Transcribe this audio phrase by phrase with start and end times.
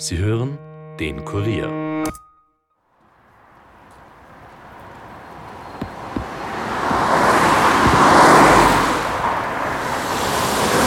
[0.00, 0.56] Sie hören
[1.00, 1.66] den Kurier.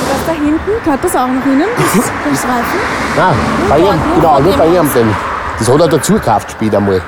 [0.07, 2.79] Das da hinten, gehört das auch noch Ihnen, das, das Reifen?
[3.17, 3.35] Nein,
[3.67, 4.89] bei ihm, genau, nur bei ihm.
[4.95, 5.13] Denn
[5.59, 7.01] das hat er dazu gekauft später mal.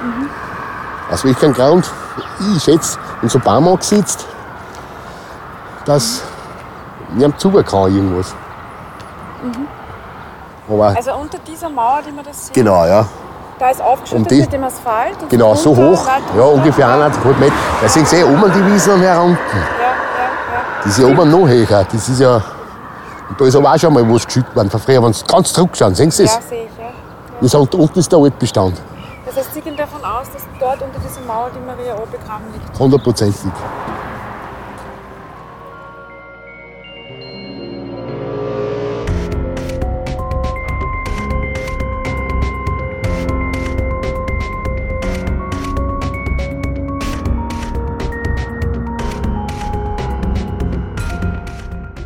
[1.10, 1.90] Aus welchem Grund?
[2.54, 4.28] Ich schätze, in so Baum angesetzt,
[5.86, 6.22] dass
[7.14, 8.36] niemand zugen kann irgendwas.
[10.70, 13.06] Aber Also unter dieser Mauer, die man das sieht, genau, ja.
[13.60, 15.22] da ist aufgeschüttet die- mit dem Asphalt.
[15.22, 16.08] Und Genau, so hoch.
[16.38, 17.54] Ja, ungefähr eineinhalb Meter.
[17.82, 19.38] Da sind sie eh oben die Wiesen und her unten.
[19.54, 20.90] Ja, ja, ja.
[20.90, 21.86] Ist ja oben noch höher.
[21.92, 22.36] Das ist ja.
[23.30, 25.52] Und da ist aber auch schon mal was geschüttet worden von früher, wenn Sie ganz
[25.54, 25.96] zurückschauen.
[25.96, 26.36] Sehen Sie das?
[26.36, 26.86] Ja, sehe ich, ja.
[27.42, 28.82] Ich sage, da unten ist der Altbestand.
[29.26, 32.46] Das heißt, Sie gehen davon aus, dass dort unter dieser Mauer die Maria O begraben
[32.54, 32.80] liegt.
[32.80, 33.52] Hundertprozentig.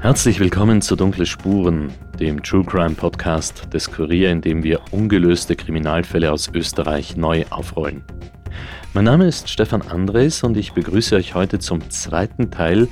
[0.07, 5.53] Herzlich willkommen zu Dunkle Spuren, dem True Crime Podcast des Kurier, in dem wir ungelöste
[5.57, 8.05] Kriminalfälle aus Österreich neu aufrollen.
[8.93, 12.87] Mein Name ist Stefan Andres und ich begrüße euch heute zum zweiten Teil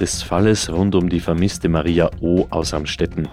[0.00, 2.48] des Falles rund um die vermisste Maria O.
[2.50, 3.28] aus Amstetten.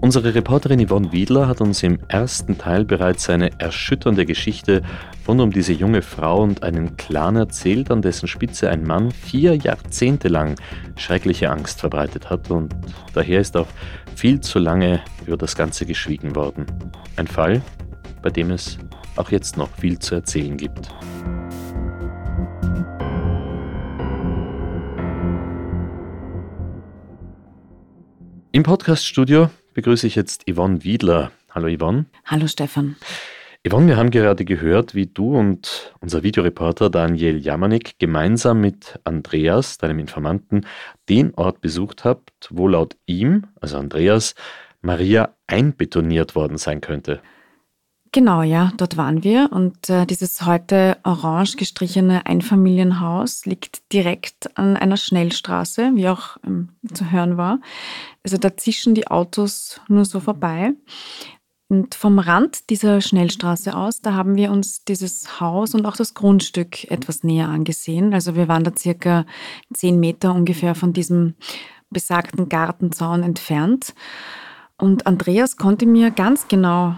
[0.00, 4.82] Unsere Reporterin Yvonne Wiedler hat uns im ersten Teil bereits eine erschütternde Geschichte
[5.28, 9.56] rund um diese junge Frau und einen Clan erzählt, an dessen Spitze ein Mann vier
[9.56, 10.56] Jahrzehnte lang
[10.96, 12.74] schreckliche Angst verbreitet hat und
[13.12, 13.66] daher ist auch
[14.14, 16.66] viel zu lange über das Ganze geschwiegen worden.
[17.16, 17.62] Ein Fall,
[18.22, 18.78] bei dem es
[19.16, 20.90] auch jetzt noch viel zu erzählen gibt.
[28.52, 31.30] Im Podcaststudio begrüße ich jetzt Yvonne Wiedler.
[31.50, 32.06] Hallo Yvonne.
[32.24, 32.96] Hallo Stefan.
[33.68, 39.76] Yvonne, wir haben gerade gehört, wie du und unser Videoreporter Daniel Jamanik gemeinsam mit Andreas,
[39.76, 40.66] deinem Informanten,
[41.08, 44.36] den Ort besucht habt, wo laut ihm, also Andreas,
[44.82, 47.20] Maria einbetoniert worden sein könnte.
[48.12, 54.76] Genau, ja, dort waren wir und äh, dieses heute orange gestrichene Einfamilienhaus liegt direkt an
[54.76, 57.58] einer Schnellstraße, wie auch ähm, zu hören war.
[58.22, 60.72] Also da zischen die Autos nur so vorbei.
[61.68, 66.14] Und vom Rand dieser Schnellstraße aus, da haben wir uns dieses Haus und auch das
[66.14, 68.14] Grundstück etwas näher angesehen.
[68.14, 69.24] Also wir waren da circa
[69.74, 71.34] zehn Meter ungefähr von diesem
[71.90, 73.94] besagten Gartenzaun entfernt.
[74.78, 76.94] Und Andreas konnte mir ganz genau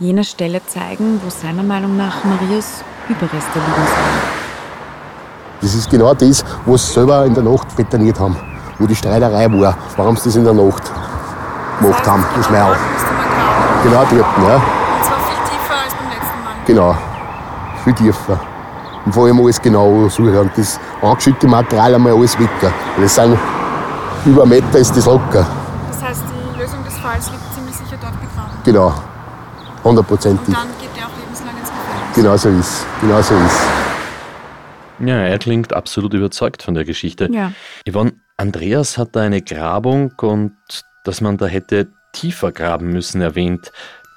[0.00, 4.40] jene Stelle zeigen, wo seiner Meinung nach Marias Überreste liegen sollen.
[5.60, 8.36] Das ist genau das, was sie selber in der Nacht betoniert haben.
[8.78, 10.90] Wo die Streiterei war, warum sie das in der Nacht
[11.80, 12.76] gemacht haben, das Schmerl.
[13.82, 14.24] Genau dort, ja.
[14.24, 16.54] Und zwar viel tiefer als beim letzten Mal.
[16.66, 16.96] Genau.
[17.84, 18.40] Viel tiefer.
[19.06, 20.36] Und vor allem alles genau suchen.
[20.36, 22.50] Und das angeschüttete Material einmal alles weg.
[23.00, 23.38] Das sind
[24.26, 25.46] über einen Meter ist das locker.
[25.88, 26.22] Das heißt,
[26.54, 28.52] die Lösung des Falls liegt ziemlich sicher dort begraben.
[28.64, 28.92] Genau.
[29.82, 30.54] Hundertprozentig.
[30.54, 32.14] dann geht der auch lebenslang ins Gefängnis.
[32.14, 33.60] Genau so ist Genau so ist
[34.98, 37.28] Ja, er klingt absolut überzeugt von der Geschichte.
[37.32, 37.52] Ja.
[37.90, 40.52] Yvonne, Andreas hat da eine Grabung und
[41.04, 43.72] dass man da hätte tiefer graben müssen erwähnt.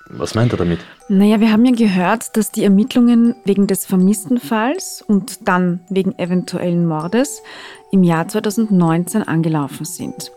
[0.09, 0.79] Was meint er damit?
[1.07, 6.17] Naja, wir haben ja gehört, dass die Ermittlungen wegen des vermissten Falls und dann wegen
[6.19, 7.41] eventuellen Mordes
[7.91, 10.31] im Jahr 2019 angelaufen sind.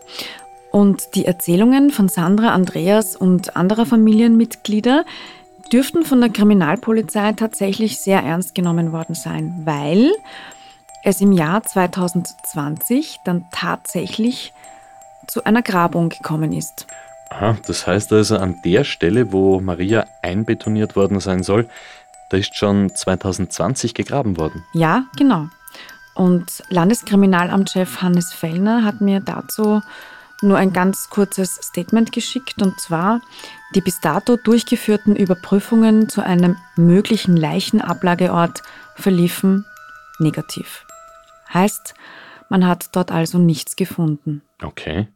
[0.71, 5.05] Und die Erzählungen von Sandra, Andreas und anderer Familienmitglieder
[5.71, 10.11] dürften von der Kriminalpolizei tatsächlich sehr ernst genommen worden sein, weil
[11.03, 14.53] es im Jahr 2020 dann tatsächlich
[15.27, 16.87] zu einer Grabung gekommen ist.
[17.29, 21.69] Aha, das heißt also, an der Stelle, wo Maria einbetoniert worden sein soll,
[22.29, 24.63] da ist schon 2020 gegraben worden.
[24.73, 25.47] Ja, genau.
[26.15, 29.81] Und Landeskriminalamtchef Hannes Fellner hat mir dazu
[30.41, 33.21] nur ein ganz kurzes Statement geschickt und zwar
[33.75, 38.63] die bis dato durchgeführten Überprüfungen zu einem möglichen Leichenablageort
[38.95, 39.65] verliefen
[40.19, 40.85] negativ.
[41.53, 41.93] Heißt,
[42.49, 44.41] man hat dort also nichts gefunden.
[44.63, 45.07] Okay.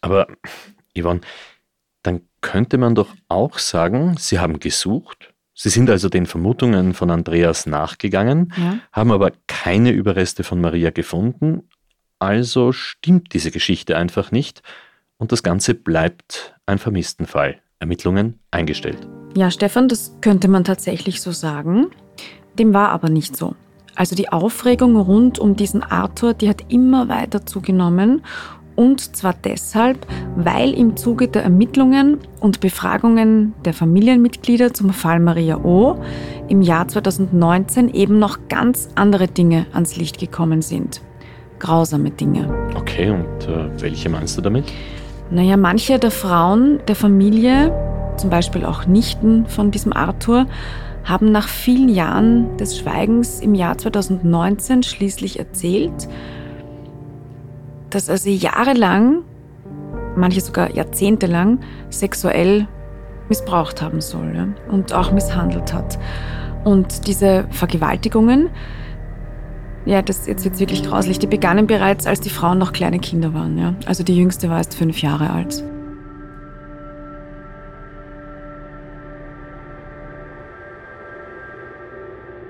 [0.00, 0.26] Aber,
[0.98, 1.20] Yvonne,
[2.02, 5.32] dann könnte man doch auch sagen, Sie haben gesucht.
[5.54, 8.78] Sie sind also den Vermutungen von Andreas nachgegangen, Ja?
[8.92, 11.68] haben aber keine Überreste von Maria gefunden.
[12.18, 14.62] Also stimmt diese Geschichte einfach nicht
[15.18, 17.60] und das Ganze bleibt ein Vermisstenfall.
[17.78, 19.08] Ermittlungen eingestellt.
[19.34, 21.86] Ja, Stefan, das könnte man tatsächlich so sagen.
[22.58, 23.54] Dem war aber nicht so.
[23.94, 28.22] Also die Aufregung rund um diesen Arthur, die hat immer weiter zugenommen
[28.80, 30.06] Und zwar deshalb,
[30.36, 35.98] weil im Zuge der Ermittlungen und Befragungen der Familienmitglieder zum Fall Maria O.
[36.48, 41.02] im Jahr 2019 eben noch ganz andere Dinge ans Licht gekommen sind.
[41.58, 42.48] Grausame Dinge.
[42.74, 44.64] Okay, und äh, welche meinst du damit?
[45.30, 47.74] Naja, manche der Frauen der Familie,
[48.16, 50.46] zum Beispiel auch Nichten von diesem Arthur,
[51.04, 56.08] haben nach vielen Jahren des Schweigens im Jahr 2019 schließlich erzählt,
[57.90, 59.22] dass er sie jahrelang,
[60.16, 61.60] manche sogar jahrzehntelang,
[61.90, 62.66] sexuell
[63.28, 65.98] missbraucht haben soll ja, und auch misshandelt hat.
[66.64, 68.50] Und diese Vergewaltigungen,
[69.86, 73.32] ja, das jetzt wird wirklich grauslich, die begannen bereits, als die Frauen noch kleine Kinder
[73.32, 73.56] waren.
[73.56, 73.74] Ja.
[73.86, 75.64] Also die jüngste war erst fünf Jahre alt.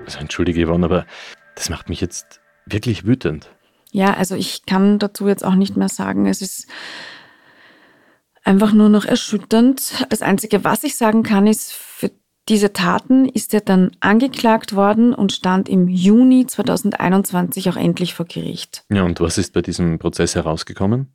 [0.05, 1.05] Also entschuldige Yvonne, aber
[1.55, 3.49] das macht mich jetzt wirklich wütend.
[3.91, 6.25] Ja, also ich kann dazu jetzt auch nicht mehr sagen.
[6.25, 6.67] Es ist
[8.43, 10.05] einfach nur noch erschütternd.
[10.09, 12.11] Das Einzige, was ich sagen kann, ist, für
[12.49, 18.25] diese Taten ist er dann angeklagt worden und stand im Juni 2021 auch endlich vor
[18.25, 18.83] Gericht.
[18.89, 21.13] Ja, und was ist bei diesem Prozess herausgekommen?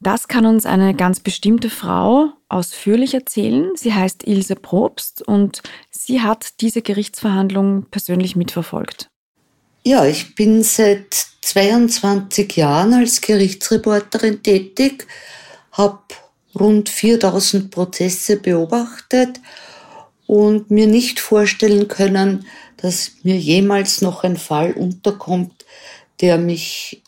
[0.00, 3.72] Das kann uns eine ganz bestimmte Frau ausführlich erzählen.
[3.74, 9.10] Sie heißt Ilse Probst und sie hat diese Gerichtsverhandlung persönlich mitverfolgt.
[9.84, 15.06] Ja, ich bin seit 22 Jahren als Gerichtsreporterin tätig,
[15.72, 16.02] habe
[16.58, 19.40] rund 4000 Prozesse beobachtet
[20.26, 22.44] und mir nicht vorstellen können,
[22.76, 25.64] dass mir jemals noch ein Fall unterkommt,
[26.20, 27.02] der mich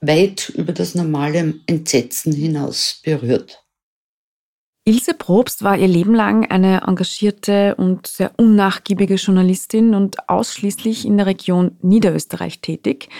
[0.00, 3.64] weit über das normale Entsetzen hinaus berührt.
[4.88, 11.18] Ilse Probst war ihr Leben lang eine engagierte und sehr unnachgiebige Journalistin und ausschließlich in
[11.18, 13.10] der Region Niederösterreich tätig.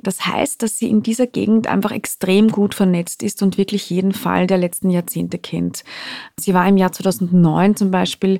[0.00, 4.12] Das heißt, dass sie in dieser Gegend einfach extrem gut vernetzt ist und wirklich jeden
[4.12, 5.82] Fall der letzten Jahrzehnte kennt.
[6.38, 8.38] Sie war im Jahr 2009 zum Beispiel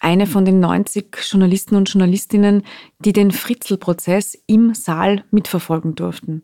[0.00, 2.64] eine von den 90 Journalisten und Journalistinnen,
[2.98, 6.42] die den Fritzl-Prozess im Saal mitverfolgen durften.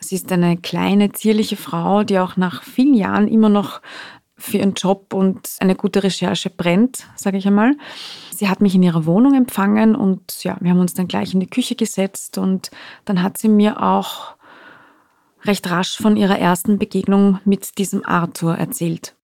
[0.00, 3.82] Sie ist eine kleine, zierliche Frau, die auch nach vielen Jahren immer noch
[4.38, 7.76] für ihren Job und eine gute Recherche brennt, sage ich einmal.
[8.34, 11.40] Sie hat mich in ihrer Wohnung empfangen und ja, wir haben uns dann gleich in
[11.40, 12.70] die Küche gesetzt und
[13.04, 14.36] dann hat sie mir auch
[15.44, 19.14] recht rasch von ihrer ersten Begegnung mit diesem Arthur erzählt.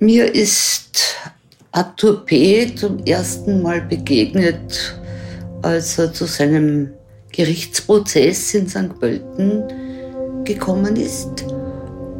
[0.00, 1.16] Mir ist
[1.72, 2.74] Arthur P.
[2.74, 4.98] zum ersten Mal begegnet,
[5.62, 6.90] als er zu seinem
[7.38, 8.98] Gerichtsprozess in St.
[8.98, 9.62] Pölten
[10.44, 11.46] gekommen ist,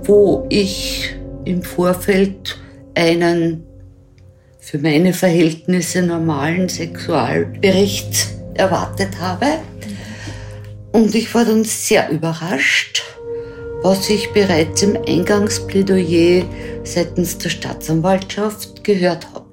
[0.04, 1.12] wo ich
[1.44, 2.56] im Vorfeld
[2.94, 3.64] einen
[4.60, 9.46] für meine Verhältnisse normalen Sexualbericht erwartet habe.
[10.92, 13.02] Und ich war dann sehr überrascht,
[13.82, 16.44] was ich bereits im Eingangsplädoyer
[16.84, 19.46] seitens der Staatsanwaltschaft gehört habe.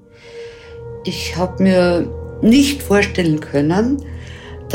[1.06, 2.07] Ich habe mir
[2.44, 4.06] nicht vorstellen können,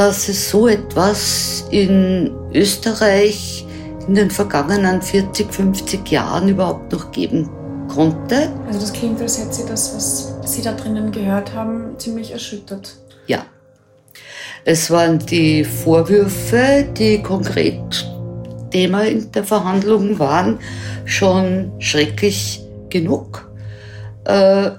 [0.00, 3.66] dass es so etwas in Österreich
[4.08, 7.50] in den vergangenen 40, 50 Jahren überhaupt noch geben
[7.86, 8.50] konnte.
[8.66, 12.96] Also das klingt, als hätte Sie das, was Sie da drinnen gehört haben, ziemlich erschüttert.
[13.26, 13.44] Ja.
[14.64, 18.08] Es waren die Vorwürfe, die konkret
[18.70, 20.60] Thema in der Verhandlung waren,
[21.04, 23.50] schon schrecklich genug.
[24.24, 24.70] Äh,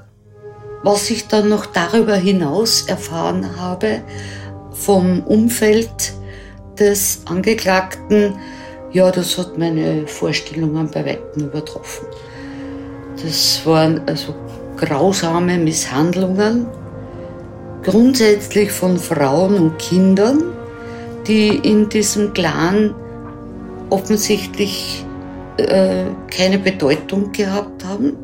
[0.82, 4.02] was ich dann noch darüber hinaus erfahren habe,
[4.82, 6.14] vom Umfeld
[6.80, 8.34] des Angeklagten,
[8.92, 12.08] ja, das hat meine Vorstellungen bei weitem übertroffen.
[13.22, 14.34] Das waren also
[14.78, 16.66] grausame Misshandlungen,
[17.84, 20.44] grundsätzlich von Frauen und Kindern,
[21.28, 22.96] die in diesem Clan
[23.92, 25.06] offensichtlich
[25.58, 28.18] äh, keine Bedeutung gehabt haben.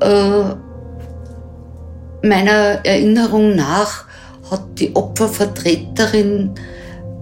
[0.00, 0.54] Äh,
[2.26, 4.09] meiner Erinnerung nach
[4.50, 6.50] hat die Opfervertreterin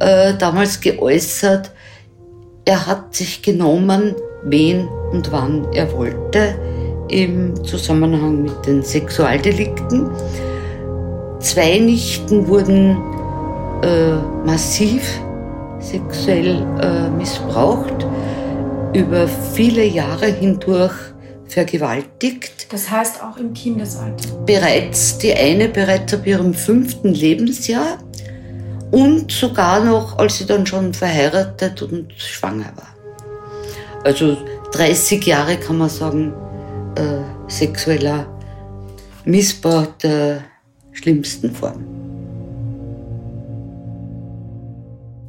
[0.00, 1.70] äh, damals geäußert,
[2.64, 6.54] er hat sich genommen, wen und wann er wollte,
[7.08, 10.11] im Zusammenhang mit den Sexualdelikten.
[11.40, 12.99] Zwei Nichten wurden
[13.82, 15.20] äh, massiv
[15.78, 18.06] sexuell äh, missbraucht,
[18.94, 20.94] über viele Jahre hindurch
[21.49, 22.73] vergewaltigt.
[22.73, 24.28] Das heißt auch im Kindesalter?
[24.47, 27.99] Bereits, die eine bereits ab ihrem fünften Lebensjahr
[28.90, 32.95] und sogar noch, als sie dann schon verheiratet und schwanger war.
[34.05, 34.37] Also
[34.73, 36.33] 30 Jahre kann man sagen,
[36.97, 38.26] äh, sexueller
[39.25, 40.43] Missbrauch der
[40.93, 42.07] schlimmsten Form.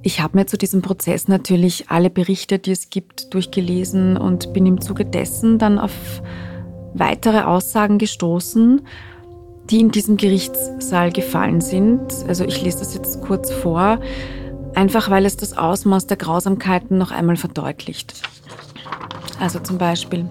[0.01, 4.65] Ich habe mir zu diesem Prozess natürlich alle Berichte, die es gibt, durchgelesen und bin
[4.65, 6.21] im Zuge dessen dann auf
[6.93, 8.81] weitere Aussagen gestoßen,
[9.69, 12.01] die in diesem Gerichtssaal gefallen sind.
[12.27, 13.99] Also ich lese das jetzt kurz vor,
[14.73, 18.21] einfach weil es das Ausmaß der Grausamkeiten noch einmal verdeutlicht.
[19.39, 20.25] Also zum Beispiel.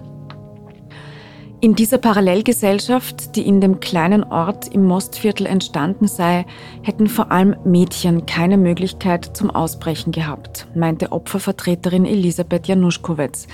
[1.61, 6.45] In dieser Parallelgesellschaft, die in dem kleinen Ort im Mostviertel entstanden sei,
[6.83, 13.47] hätten vor allem Mädchen keine Möglichkeit zum Ausbrechen gehabt, meinte Opfervertreterin Elisabeth Januszkowitz,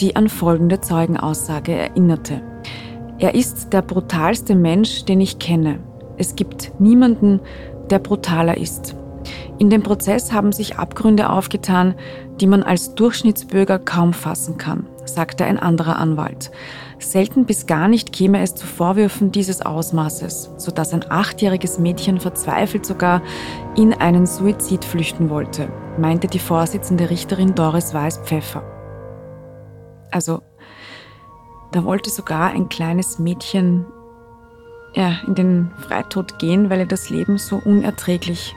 [0.00, 2.40] die an folgende Zeugenaussage erinnerte.
[3.18, 5.80] Er ist der brutalste Mensch, den ich kenne.
[6.16, 7.40] Es gibt niemanden,
[7.90, 8.96] der brutaler ist.
[9.58, 11.94] In dem Prozess haben sich Abgründe aufgetan,
[12.40, 16.50] die man als Durchschnittsbürger kaum fassen kann, sagte ein anderer Anwalt.
[17.00, 22.84] Selten bis gar nicht käme es zu Vorwürfen dieses Ausmaßes, sodass ein achtjähriges Mädchen verzweifelt
[22.84, 23.22] sogar
[23.74, 28.62] in einen Suizid flüchten wollte, meinte die Vorsitzende Richterin Doris Weiß-Pfeffer.
[30.10, 30.42] Also,
[31.72, 33.86] da wollte sogar ein kleines Mädchen
[34.94, 38.54] ja, in den Freitod gehen, weil ihr das Leben so unerträglich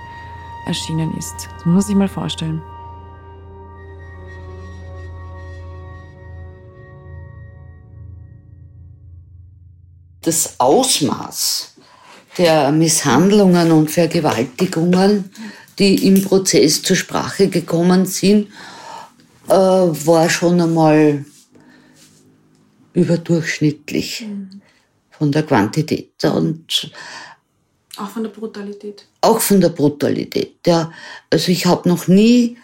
[0.68, 1.48] erschienen ist.
[1.56, 2.62] Das muss sich mal vorstellen.
[10.24, 11.76] Das Ausmaß
[12.38, 15.32] der Misshandlungen und Vergewaltigungen,
[15.78, 18.48] die im Prozess zur Sprache gekommen sind,
[19.48, 21.26] äh, war schon einmal
[22.94, 24.62] überdurchschnittlich mhm.
[25.12, 26.92] von der Quantität und
[27.98, 29.06] auch von der Brutalität.
[29.22, 30.92] Auch von der Brutalität, ja.
[31.30, 32.58] Also ich habe noch nie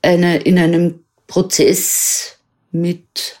[0.00, 2.38] eine, in einem Prozess
[2.70, 3.40] mit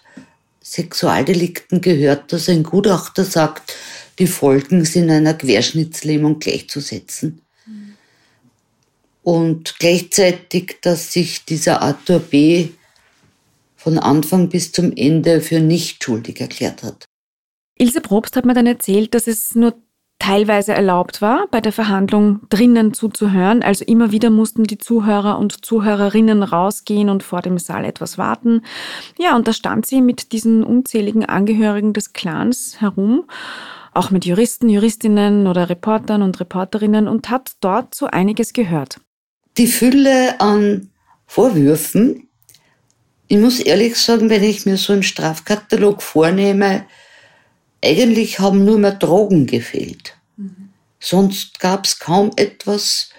[0.74, 3.74] Sexualdelikten gehört, dass ein Gutachter sagt,
[4.18, 7.40] die Folgen sind einer Querschnittslähmung gleichzusetzen.
[9.22, 12.68] Und gleichzeitig, dass sich dieser Arthur B.
[13.76, 17.04] von Anfang bis zum Ende für nicht schuldig erklärt hat.
[17.76, 19.80] Ilse Probst hat mir dann erzählt, dass es nur
[20.18, 23.62] teilweise erlaubt war, bei der Verhandlung drinnen zuzuhören.
[23.62, 28.62] Also immer wieder mussten die Zuhörer und Zuhörerinnen rausgehen und vor dem Saal etwas warten.
[29.18, 33.24] Ja, und da stand sie mit diesen unzähligen Angehörigen des Clans herum,
[33.92, 39.00] auch mit Juristen, Juristinnen oder Reportern und Reporterinnen und hat dort so einiges gehört.
[39.58, 40.90] Die Fülle an
[41.26, 42.28] Vorwürfen,
[43.28, 46.84] ich muss ehrlich sagen, wenn ich mir so einen Strafkatalog vornehme,
[47.84, 50.16] eigentlich haben nur mehr Drogen gefehlt.
[50.98, 53.10] Sonst gab es kaum etwas,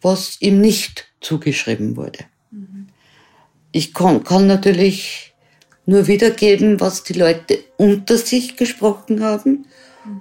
[0.00, 2.24] was ihm nicht zugeschrieben wurde.
[3.70, 5.34] Ich kann, kann natürlich
[5.86, 9.66] nur wiedergeben, was die Leute unter sich gesprochen haben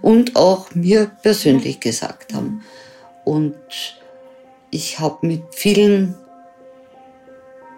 [0.01, 2.61] und auch mir persönlich gesagt haben.
[3.25, 3.55] Und
[4.69, 6.15] ich habe mit vielen,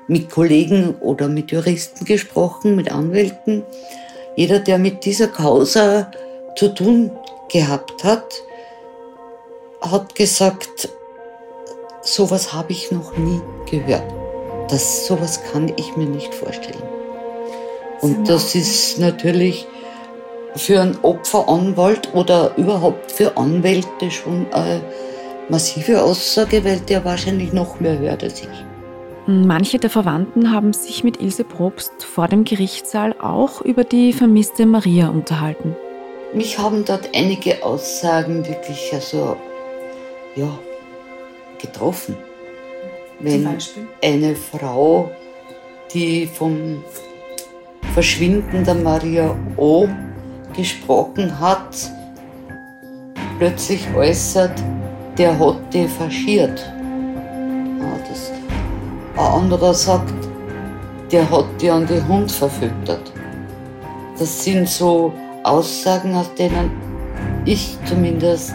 [0.08, 3.64] mit Kollegen oder mit Juristen gesprochen, mit Anwälten,
[4.36, 6.12] jeder, der mit dieser Causa
[6.56, 7.12] zu tun
[7.50, 8.26] gehabt hat,
[9.82, 10.90] hat gesagt,
[12.02, 14.04] sowas habe ich noch nie gehört.
[14.70, 16.84] Das, sowas kann ich mir nicht vorstellen.
[18.02, 19.68] Und das ist natürlich
[20.56, 24.82] für einen Opferanwalt oder überhaupt für Anwälte schon eine
[25.50, 28.69] massive Aussage, weil der wahrscheinlich noch mehr hört als ich.
[29.28, 34.66] Manche der Verwandten haben sich mit Ilse Probst vor dem Gerichtssaal auch über die vermisste
[34.66, 35.76] Maria unterhalten.
[36.34, 39.36] Mich haben dort einige Aussagen wirklich also,
[40.36, 40.50] ja,
[41.62, 42.16] getroffen.
[43.20, 43.58] Wenn
[44.02, 45.12] eine Frau,
[45.94, 46.84] die vom
[47.94, 49.88] Verschwinden der Maria O.
[50.56, 51.76] gesprochen hat,
[53.40, 54.64] plötzlich äußert,
[55.18, 56.60] der hat die faschiert.
[57.80, 58.39] Ja, das
[59.20, 60.14] ein anderer sagt,
[61.12, 63.12] der hat die an den Hund verfüttert.
[64.18, 66.72] Das sind so Aussagen, aus denen
[67.46, 68.54] ich zumindest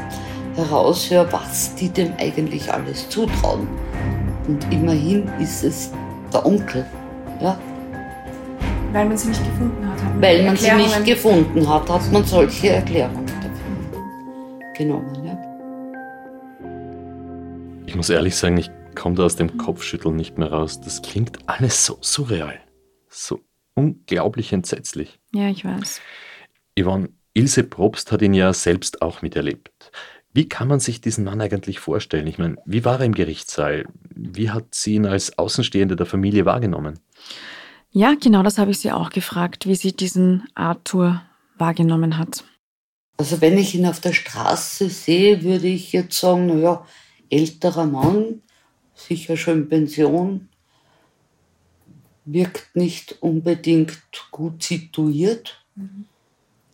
[0.56, 3.68] heraushöre, was die dem eigentlich alles zutrauen.
[4.48, 5.90] Und immerhin ist es
[6.32, 6.86] der Onkel.
[7.40, 7.58] Ja?
[8.92, 10.00] Weil man sie nicht gefunden hat.
[10.00, 15.24] hat Weil man sie nicht gefunden hat, hat man solche Erklärungen dafür genommen.
[15.24, 15.38] Ja?
[17.86, 20.80] Ich muss ehrlich sagen, ich komme da aus dem Kopfschütteln nicht mehr raus.
[20.80, 22.60] Das klingt alles so surreal.
[23.08, 23.40] So
[23.74, 25.18] unglaublich entsetzlich.
[25.34, 26.00] Ja, ich weiß.
[26.78, 29.90] Yvonne, Ilse Probst hat ihn ja selbst auch miterlebt.
[30.32, 32.26] Wie kann man sich diesen Mann eigentlich vorstellen?
[32.26, 33.86] Ich meine, wie war er im Gerichtssaal?
[34.14, 36.98] Wie hat sie ihn als Außenstehende der Familie wahrgenommen?
[37.90, 41.22] Ja, genau das habe ich sie auch gefragt, wie sie diesen Arthur
[41.56, 42.44] wahrgenommen hat.
[43.16, 46.84] Also wenn ich ihn auf der Straße sehe, würde ich jetzt sagen, naja,
[47.30, 48.42] älterer Mann,
[48.94, 50.48] sicher schon Pension,
[52.24, 55.62] wirkt nicht unbedingt gut situiert.
[55.74, 56.06] Mhm.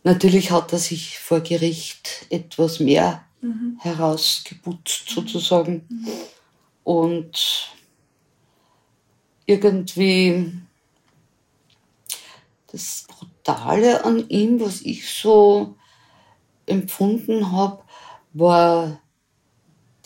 [0.03, 3.77] Natürlich hat er sich vor Gericht etwas mehr mhm.
[3.79, 5.85] herausgeputzt sozusagen.
[5.89, 6.07] Mhm.
[6.83, 7.71] Und
[9.45, 10.51] irgendwie
[12.71, 15.75] das Brutale an ihm, was ich so
[16.65, 17.83] empfunden habe,
[18.33, 19.01] war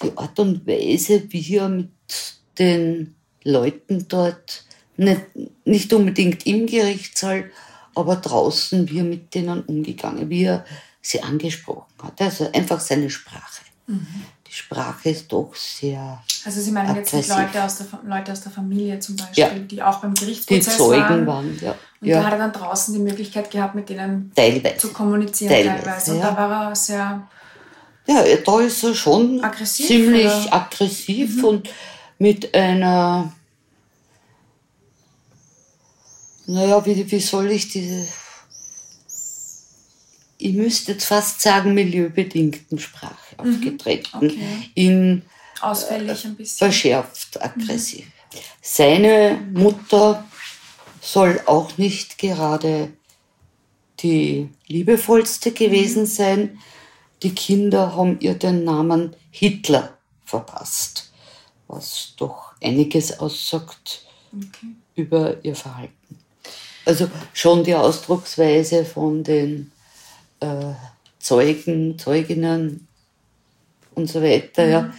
[0.02, 1.95] die Art und Weise, wie er mit
[2.58, 4.64] den Leuten dort,
[4.98, 5.22] nicht,
[5.66, 7.52] nicht unbedingt im Gerichtssaal,
[7.94, 10.66] aber draußen, wie er mit denen umgegangen, wie er
[11.02, 12.20] sie angesprochen hat.
[12.22, 13.62] Also einfach seine Sprache.
[13.88, 14.26] Mhm.
[14.48, 16.24] Die Sprache ist doch sehr.
[16.46, 17.20] Also Sie meinen aggressiv.
[17.20, 19.50] jetzt Leute aus, der, Leute aus der Familie zum Beispiel, ja.
[19.54, 21.28] die auch beim Gerichtsprozess die Zeugen waren.
[21.28, 21.76] waren ja.
[22.02, 22.20] Und ja.
[22.20, 24.78] da hat er dann draußen die Möglichkeit gehabt, mit denen teilweise.
[24.78, 25.84] zu kommunizieren teilweise.
[25.84, 26.14] teilweise.
[26.14, 27.28] Und da war er sehr.
[28.08, 30.54] Ja, da ist er schon aggressiv, ziemlich oder?
[30.54, 31.46] aggressiv mhm.
[31.46, 31.70] und
[32.18, 33.34] mit einer
[36.48, 38.08] naja, wie, wie soll ich diese,
[40.38, 43.56] ich müsste jetzt fast sagen, milieubedingten Sprache mhm.
[43.56, 44.18] aufgetreten.
[44.18, 44.70] Okay.
[44.76, 45.24] In,
[45.62, 46.58] Ausfällig ein bisschen.
[46.58, 48.06] Verschärft, aggressiv.
[48.06, 48.40] Mhm.
[48.62, 50.26] Seine Mutter
[51.02, 52.92] soll auch nicht gerade
[54.02, 56.08] die liebevollste gewesen mhm.
[56.08, 56.60] sein.
[57.24, 61.05] Die Kinder haben ihr den Namen Hitler verpasst,
[61.68, 64.06] was doch einiges aussagt
[64.36, 64.68] okay.
[64.96, 66.20] über ihr Verhalten.
[66.86, 69.72] Also schon die Ausdrucksweise von den
[70.40, 70.74] äh,
[71.20, 72.88] Zeugen, Zeuginnen
[73.96, 74.72] und so weiter, mhm.
[74.72, 74.94] ja,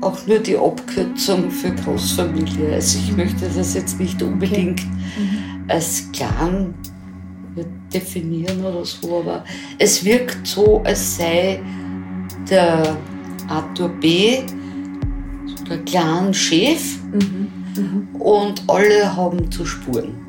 [0.00, 2.74] auch nur die Abkürzung für Großfamilie.
[2.74, 5.64] Also ich möchte das jetzt nicht unbedingt mhm.
[5.68, 6.74] als Clan
[7.92, 9.44] definieren oder so, aber
[9.78, 11.60] es wirkt so, als sei
[12.48, 12.96] der
[13.48, 14.38] Arthur B.
[15.68, 17.48] der Clan-Chef mhm.
[17.76, 18.20] mhm.
[18.20, 20.27] und alle haben zu spuren.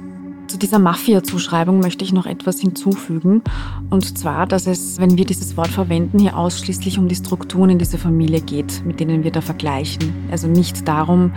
[0.49, 3.43] Zu dieser Mafia-Zuschreibung möchte ich noch etwas hinzufügen.
[3.91, 7.77] Und zwar, dass es, wenn wir dieses Wort verwenden, hier ausschließlich um die Strukturen in
[7.77, 10.11] dieser Familie geht, mit denen wir da vergleichen.
[10.31, 11.33] Also nicht darum,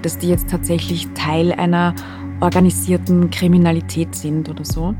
[0.00, 1.94] dass die jetzt tatsächlich Teil einer
[2.40, 4.94] organisierten Kriminalität sind oder so.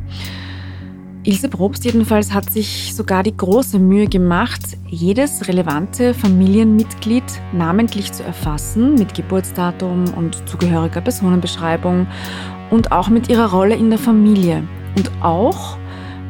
[1.27, 7.25] Ilse Probst jedenfalls hat sich sogar die große Mühe gemacht, jedes relevante Familienmitglied
[7.55, 12.07] namentlich zu erfassen mit Geburtsdatum und zugehöriger Personenbeschreibung
[12.75, 14.65] und auch mit ihrer Rolle in der Familie
[14.97, 15.79] und auch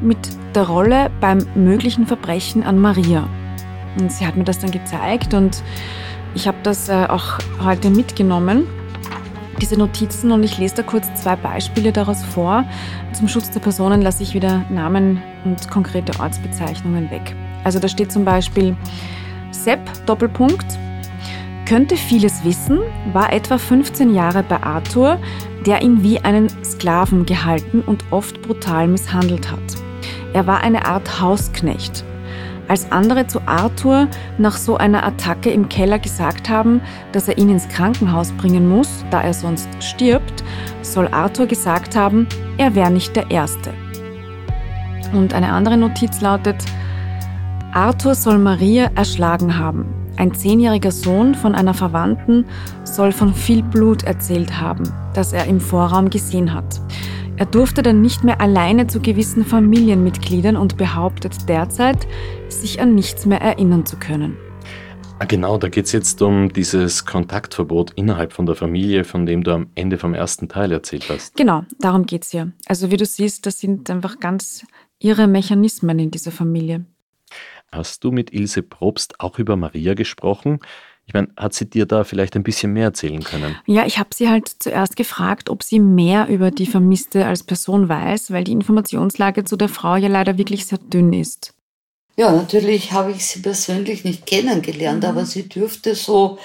[0.02, 0.18] mit
[0.54, 3.26] der Rolle beim möglichen Verbrechen an Maria.
[3.98, 5.62] Und sie hat mir das dann gezeigt und
[6.34, 8.66] ich habe das äh, auch heute mitgenommen,
[9.60, 12.64] diese Notizen, und ich lese da kurz zwei Beispiele daraus vor.
[13.12, 17.34] Zum Schutz der Personen lasse ich wieder Namen und konkrete Ortsbezeichnungen weg.
[17.62, 18.76] Also da steht zum Beispiel
[19.52, 20.66] Sepp, Doppelpunkt,
[21.66, 22.80] könnte vieles wissen,
[23.12, 25.18] war etwa 15 Jahre bei Arthur,
[25.66, 29.62] der ihn wie einen Sklaven gehalten und oft brutal misshandelt hat.
[30.32, 32.04] Er war eine Art Hausknecht.
[32.66, 36.80] Als andere zu Arthur nach so einer Attacke im Keller gesagt haben,
[37.12, 40.42] dass er ihn ins Krankenhaus bringen muss, da er sonst stirbt,
[40.80, 43.72] soll Arthur gesagt haben, er wäre nicht der Erste.
[45.12, 46.56] Und eine andere Notiz lautet,
[47.72, 49.86] Arthur soll Maria erschlagen haben.
[50.16, 52.46] Ein zehnjähriger Sohn von einer Verwandten
[52.94, 56.80] soll von viel Blut erzählt haben, das er im Vorraum gesehen hat.
[57.36, 62.06] Er durfte dann nicht mehr alleine zu gewissen Familienmitgliedern und behauptet derzeit,
[62.48, 64.36] sich an nichts mehr erinnern zu können.
[65.18, 69.42] Ah, genau, da geht es jetzt um dieses Kontaktverbot innerhalb von der Familie, von dem
[69.42, 71.36] du am Ende vom ersten Teil erzählt hast.
[71.36, 72.52] Genau, darum geht es hier.
[72.66, 74.64] Also wie du siehst, das sind einfach ganz
[75.00, 76.84] irre Mechanismen in dieser Familie.
[77.72, 80.60] Hast du mit Ilse Probst auch über Maria gesprochen?
[81.06, 83.56] Ich meine, hat sie dir da vielleicht ein bisschen mehr erzählen können?
[83.66, 87.88] Ja, ich habe sie halt zuerst gefragt, ob sie mehr über die Vermisste als Person
[87.88, 91.54] weiß, weil die Informationslage zu der Frau ja leider wirklich sehr dünn ist.
[92.16, 95.08] Ja, natürlich habe ich sie persönlich nicht kennengelernt, mhm.
[95.08, 96.38] aber sie dürfte so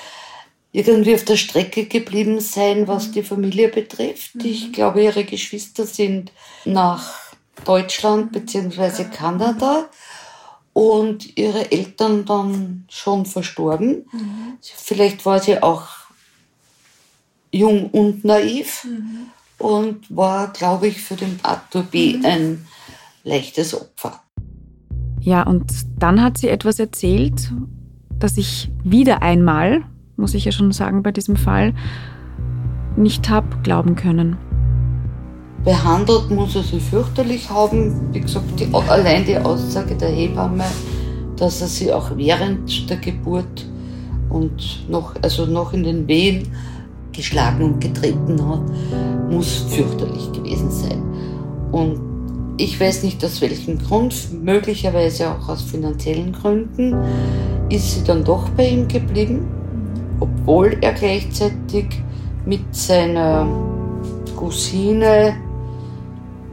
[0.72, 4.36] irgendwie auf der Strecke geblieben sein, was die Familie betrifft.
[4.36, 4.46] Mhm.
[4.46, 6.32] Ich glaube, ihre Geschwister sind
[6.66, 7.34] nach
[7.66, 9.06] Deutschland bzw.
[9.06, 9.90] Kanada
[10.74, 14.06] und ihre Eltern dann schon verstorben.
[14.12, 14.58] Mhm.
[14.62, 15.88] Vielleicht war sie auch
[17.52, 19.28] jung und naiv mhm.
[19.58, 22.18] und war, glaube ich, für den Arthur B.
[22.18, 22.26] Mhm.
[22.26, 22.68] ein
[23.24, 24.22] leichtes Opfer.
[25.20, 27.52] Ja, und dann hat sie etwas erzählt,
[28.18, 29.84] das ich wieder einmal,
[30.16, 31.74] muss ich ja schon sagen, bei diesem Fall
[32.96, 34.38] nicht habe glauben können.
[35.64, 38.14] Behandelt muss er sie fürchterlich haben.
[38.14, 40.66] Wie gesagt, die, allein die Aussage der Hebamme,
[41.36, 43.66] dass er sie auch während der Geburt
[44.30, 46.48] und noch, also noch in den Wehen
[47.12, 48.62] geschlagen und getreten hat,
[49.30, 51.04] muss fürchterlich gewesen sein.
[51.72, 52.00] Und
[52.58, 56.96] ich weiß nicht aus welchem Grund, möglicherweise auch aus finanziellen Gründen,
[57.70, 59.48] ist sie dann doch bei ihm geblieben,
[60.20, 62.02] obwohl er gleichzeitig
[62.46, 63.48] mit seiner
[64.36, 65.36] Cousine,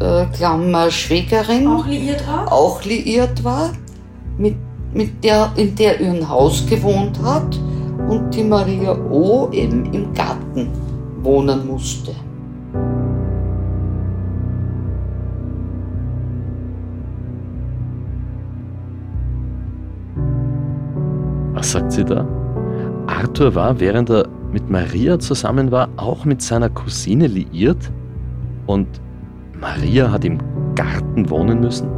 [0.01, 3.71] äh, Klammer Schwägerin, auch liiert war, auch liiert war
[4.39, 4.57] mit,
[4.93, 7.59] mit der, in der ihr Haus gewohnt hat
[8.09, 9.49] und die Maria O.
[9.53, 10.69] eben im Garten
[11.23, 12.13] wohnen musste.
[21.55, 22.27] Was sagt sie da?
[23.07, 27.91] Arthur war, während er mit Maria zusammen war, auch mit seiner Cousine liiert
[28.67, 28.87] und
[29.61, 30.39] Maria hat im
[30.75, 31.89] Garten wohnen müssen?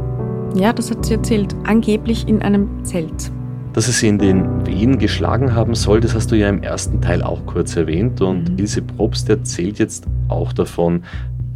[0.55, 1.55] Ja, das hat sie erzählt.
[1.65, 3.31] Angeblich in einem Zelt.
[3.73, 7.01] Dass es sie in den Wehen geschlagen haben soll, das hast du ja im ersten
[7.01, 8.21] Teil auch kurz erwähnt.
[8.21, 8.57] Und mhm.
[8.57, 11.03] Ilse Probst erzählt jetzt auch davon,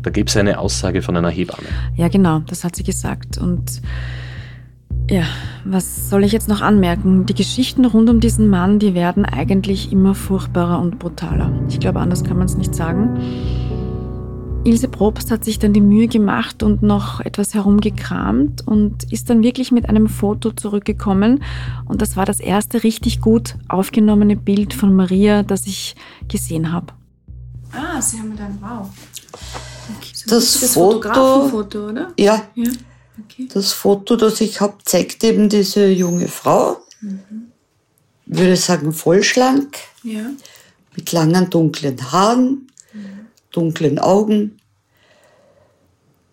[0.03, 1.67] da gibt es eine Aussage von einer Hebamme.
[1.95, 3.37] Ja, genau, das hat sie gesagt.
[3.37, 3.81] Und
[5.09, 5.23] ja,
[5.65, 7.25] was soll ich jetzt noch anmerken?
[7.25, 11.51] Die Geschichten rund um diesen Mann, die werden eigentlich immer furchtbarer und brutaler.
[11.69, 13.17] Ich glaube, anders kann man es nicht sagen.
[14.65, 19.43] Ilse Probst hat sich dann die Mühe gemacht und noch etwas herumgekramt und ist dann
[19.43, 21.43] wirklich mit einem Foto zurückgekommen.
[21.85, 25.95] Und das war das erste richtig gut aufgenommene Bild von Maria, das ich
[26.29, 26.93] gesehen habe.
[27.73, 28.89] Ah, Sie haben dann, wow.
[29.97, 32.13] Okay, so das, das Foto, oder?
[32.17, 32.43] Ja.
[32.55, 32.71] ja.
[33.25, 33.47] Okay.
[33.53, 36.77] Das Foto, das ich habe, zeigt eben diese junge Frau.
[37.01, 37.51] Mhm.
[38.25, 39.77] Würde sagen, vollschlank.
[40.03, 40.29] Ja.
[40.95, 42.67] Mit langen dunklen Haaren
[43.53, 44.57] dunklen Augen.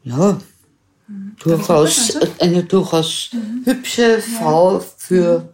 [0.02, 0.40] Ja,
[1.06, 1.36] mhm.
[1.38, 3.62] durchaus eine durchaus mhm.
[3.64, 4.84] hübsche Frau ja.
[4.96, 5.48] für mhm.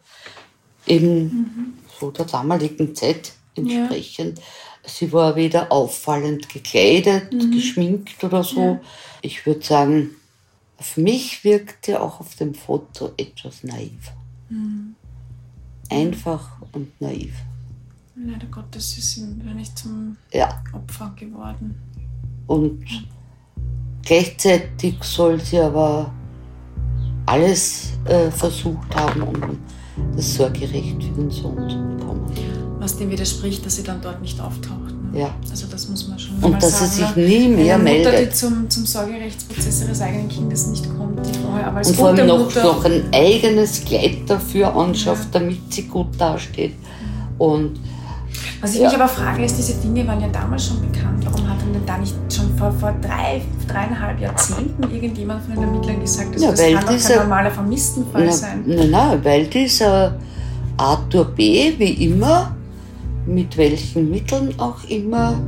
[0.87, 1.75] eben mhm.
[2.01, 4.39] so der damaligen Zeit entsprechend.
[4.39, 4.45] Ja.
[4.89, 7.51] Sie war weder auffallend gekleidet, mhm.
[7.51, 8.79] geschminkt oder so.
[9.21, 10.11] Ich würde sagen,
[10.79, 14.13] auf mich wirkte auch auf dem Foto etwas naiv.
[14.49, 14.95] Mhm.
[15.91, 17.33] Einfach und naiv.
[18.27, 20.49] Leider Gottes ist ihm nicht zum ja.
[20.73, 21.81] Opfer geworden.
[22.49, 22.85] Und
[24.03, 26.13] gleichzeitig soll sie aber
[27.27, 29.59] alles äh, versucht haben, um
[30.17, 32.33] das Sorgerecht für den Sohn zu bekommen.
[32.81, 34.93] Was dem widerspricht, dass sie dann dort nicht auftaucht.
[35.13, 35.21] Ne?
[35.21, 35.35] Ja.
[35.49, 38.33] Also das muss man schon Und dass sagen, sie sich nie mehr eine Mutter, meldet.
[38.33, 42.09] die zum, zum Sorgerechtsprozess ihres eigenen Kindes nicht kommt, die vorher aber als Und vor
[42.09, 45.41] allem noch, noch ein eigenes Kleid dafür anschafft, ja.
[45.41, 46.75] damit sie gut dasteht.
[47.39, 47.79] Und
[48.67, 48.89] was ich ja.
[48.89, 51.25] mich aber frage, ist, diese Dinge waren ja damals schon bekannt.
[51.25, 56.01] Warum hat denn da nicht schon vor, vor drei, dreieinhalb Jahrzehnten irgendjemand von den Ermittlern
[56.01, 58.65] gesagt, also ja, das kann doch kein normaler Vermisstenfall na, sein?
[58.67, 60.17] Nein, nein, weil dieser
[60.77, 62.57] Arthur B., wie immer,
[63.25, 65.41] mit welchen Mitteln auch immer,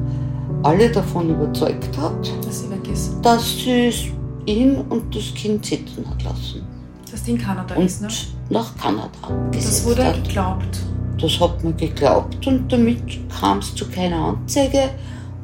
[0.63, 3.15] alle davon überzeugt hat, dass sie weg ist.
[3.23, 4.13] Dass sie
[4.47, 6.63] ihn und das Kind sitzen hat lassen.
[7.11, 8.09] Dass die in Kanada und ist, ne?
[8.49, 9.11] nach Kanada.
[9.53, 10.23] Das wurde hat.
[10.23, 10.79] geglaubt.
[11.21, 13.03] Das hat man geglaubt und damit
[13.41, 14.91] kam es zu keiner Anzeige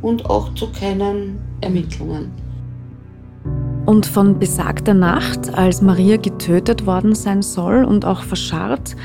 [0.02, 2.30] und auch zu keinen Ermittlungen.
[3.86, 8.96] Und von besagter Nacht, als Maria getötet worden sein soll und auch verscharrt,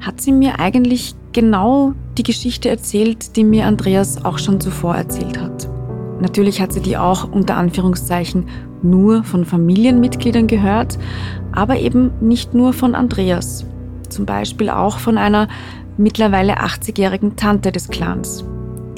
[0.00, 5.40] hat sie mir eigentlich genau die Geschichte erzählt, die mir Andreas auch schon zuvor erzählt
[5.40, 5.68] hat.
[6.20, 8.48] Natürlich hat sie die auch unter Anführungszeichen
[8.82, 10.98] nur von Familienmitgliedern gehört,
[11.52, 13.64] aber eben nicht nur von Andreas.
[14.08, 15.48] Zum Beispiel auch von einer
[15.98, 18.44] mittlerweile 80-jährigen Tante des Clans,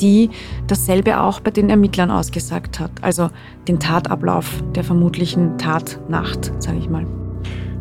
[0.01, 0.31] die
[0.67, 3.31] dasselbe auch bei den Ermittlern ausgesagt hat, also
[3.69, 7.07] den Tatablauf der vermutlichen Tatnacht, sage ich mal.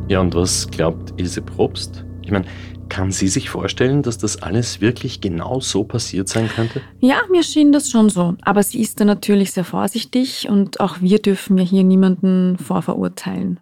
[0.07, 2.03] Ja, und was glaubt Ilse Probst?
[2.23, 2.45] Ich meine,
[2.89, 6.81] kann sie sich vorstellen, dass das alles wirklich genau so passiert sein könnte?
[6.99, 8.35] Ja, mir schien das schon so.
[8.41, 13.59] Aber sie ist da natürlich sehr vorsichtig und auch wir dürfen ja hier niemanden vorverurteilen.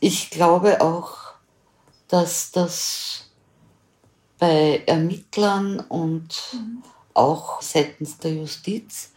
[0.00, 1.18] Ich glaube auch,
[2.08, 3.25] dass das
[4.46, 6.82] bei Ermittlern und mhm.
[7.14, 9.10] auch seitens der Justiz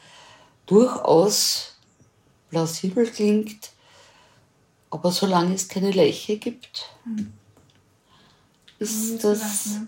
[0.66, 1.76] durchaus
[2.50, 3.72] plausibel klingt.
[4.90, 6.90] Aber solange es keine Leiche gibt,
[8.80, 9.82] ist das,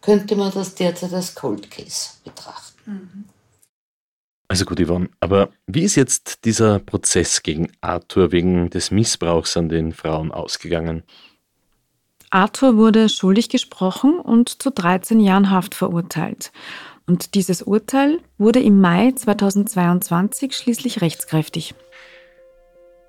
[0.00, 2.92] könnte man das derzeit als Cold Case betrachten.
[2.92, 3.24] Mhm.
[4.46, 9.68] Also gut, Yvonne, aber wie ist jetzt dieser Prozess gegen Arthur wegen des Missbrauchs an
[9.68, 11.02] den Frauen ausgegangen?
[12.30, 16.52] Arthur wurde schuldig gesprochen und zu 13 Jahren Haft verurteilt.
[17.06, 21.74] Und dieses Urteil wurde im Mai 2022 schließlich rechtskräftig.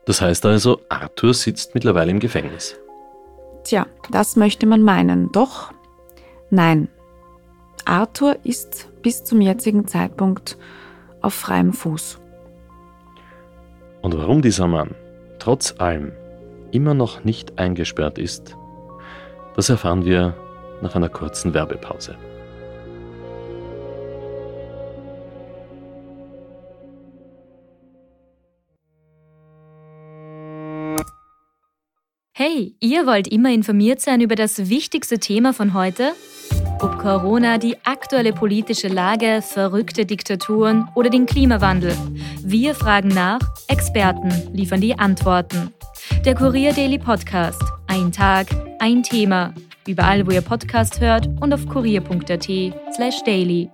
[0.06, 2.78] Das heißt also, Arthur sitzt mittlerweile im Gefängnis.
[3.64, 5.32] Tja, das möchte man meinen.
[5.32, 5.74] Doch,
[6.50, 6.90] nein.
[7.86, 10.58] Arthur ist bis zum jetzigen Zeitpunkt
[11.22, 12.20] auf freiem Fuß.
[14.02, 14.96] Und warum dieser Mann
[15.40, 16.12] trotz allem
[16.72, 18.57] immer noch nicht eingesperrt ist,
[19.58, 20.36] das erfahren wir
[20.82, 22.15] nach einer kurzen Werbepause.
[32.34, 36.13] Hey, ihr wollt immer informiert sein über das wichtigste Thema von heute?
[36.80, 41.98] Ob Corona, die aktuelle politische Lage, verrückte Diktaturen oder den Klimawandel.
[42.43, 45.74] Wir fragen nach, Experten liefern die Antworten.
[46.26, 47.77] Der Kurier Daily Podcast.
[47.98, 48.46] Ein Tag,
[48.78, 49.56] ein Thema.
[49.88, 52.48] Überall, wo ihr Podcast hört und auf kurier.at
[52.94, 53.72] slash daily.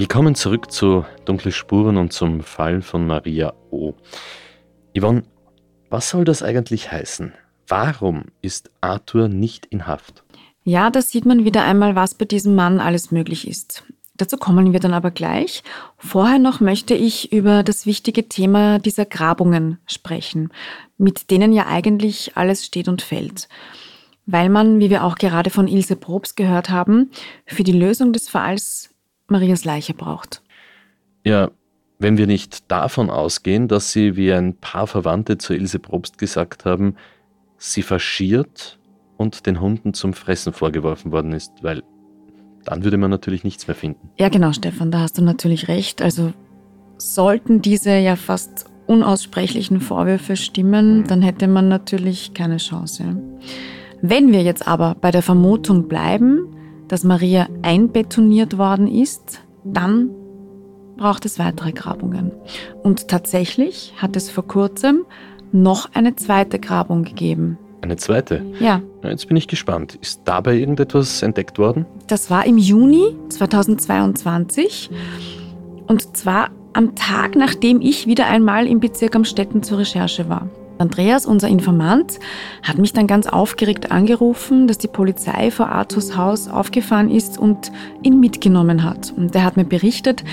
[0.00, 3.92] Willkommen zurück zu Dunkle Spuren und zum Fall von Maria O.
[4.98, 5.24] Yvonne,
[5.90, 7.34] was soll das eigentlich heißen?
[7.68, 10.24] Warum ist Arthur nicht in Haft?
[10.64, 13.84] Ja, da sieht man wieder einmal, was bei diesem Mann alles möglich ist.
[14.16, 15.62] Dazu kommen wir dann aber gleich.
[15.98, 20.50] Vorher noch möchte ich über das wichtige Thema dieser Grabungen sprechen,
[20.96, 23.50] mit denen ja eigentlich alles steht und fällt.
[24.24, 27.10] Weil man, wie wir auch gerade von Ilse Probst gehört haben,
[27.44, 28.89] für die Lösung des Falls
[29.30, 30.42] Marias Leiche braucht.
[31.24, 31.50] Ja,
[31.98, 36.64] wenn wir nicht davon ausgehen, dass sie, wie ein paar Verwandte zu Ilse Probst gesagt
[36.64, 36.96] haben,
[37.58, 38.78] sie faschiert
[39.18, 41.82] und den Hunden zum Fressen vorgeworfen worden ist, weil
[42.64, 44.10] dann würde man natürlich nichts mehr finden.
[44.18, 46.00] Ja, genau, Stefan, da hast du natürlich recht.
[46.00, 46.32] Also
[46.96, 53.16] sollten diese ja fast unaussprechlichen Vorwürfe stimmen, dann hätte man natürlich keine Chance.
[54.02, 56.56] Wenn wir jetzt aber bei der Vermutung bleiben,
[56.90, 60.10] dass Maria einbetoniert worden ist, dann
[60.96, 62.32] braucht es weitere Grabungen.
[62.82, 65.04] Und tatsächlich hat es vor kurzem
[65.52, 67.58] noch eine zweite Grabung gegeben.
[67.80, 68.44] Eine zweite?
[68.58, 68.82] Ja.
[69.04, 69.98] Jetzt bin ich gespannt.
[70.00, 71.86] Ist dabei irgendetwas entdeckt worden?
[72.08, 74.90] Das war im Juni 2022.
[75.86, 80.48] Und zwar am Tag, nachdem ich wieder einmal im Bezirk Amstetten zur Recherche war.
[80.80, 82.18] Andreas, unser Informant,
[82.62, 87.70] hat mich dann ganz aufgeregt angerufen, dass die Polizei vor Arthurs Haus aufgefahren ist und
[88.02, 89.12] ihn mitgenommen hat.
[89.16, 90.24] Und er hat mir berichtet,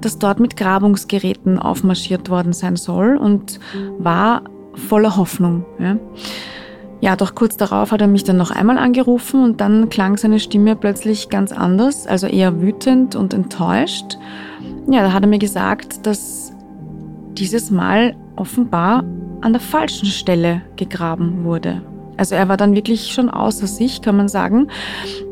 [0.00, 3.58] dass dort mit Grabungsgeräten aufmarschiert worden sein soll und
[3.98, 4.42] war
[4.74, 5.64] voller Hoffnung.
[5.78, 5.96] Ja.
[7.00, 10.40] ja, doch kurz darauf hat er mich dann noch einmal angerufen und dann klang seine
[10.40, 14.18] Stimme plötzlich ganz anders, also eher wütend und enttäuscht.
[14.90, 16.52] Ja, da hat er mir gesagt, dass
[17.32, 19.02] dieses Mal offenbar
[19.40, 21.82] an der falschen Stelle gegraben wurde.
[22.16, 24.68] Also er war dann wirklich schon außer sich, kann man sagen.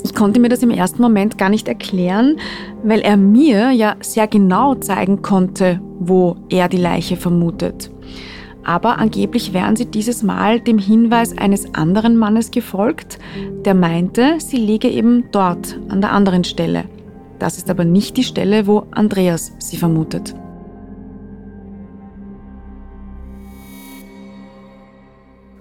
[0.02, 2.36] Ich konnte mir das im ersten Moment gar nicht erklären,
[2.82, 7.90] weil er mir ja sehr genau zeigen konnte, wo er die Leiche vermutet.
[8.64, 13.18] Aber angeblich wären sie dieses Mal dem Hinweis eines anderen Mannes gefolgt,
[13.64, 16.84] der meinte, sie liege eben dort, an der anderen Stelle.
[17.38, 20.34] Das ist aber nicht die Stelle, wo Andreas sie vermutet.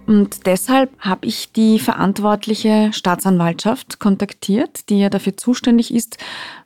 [0.05, 6.17] Und deshalb habe ich die verantwortliche Staatsanwaltschaft kontaktiert, die ja dafür zuständig ist,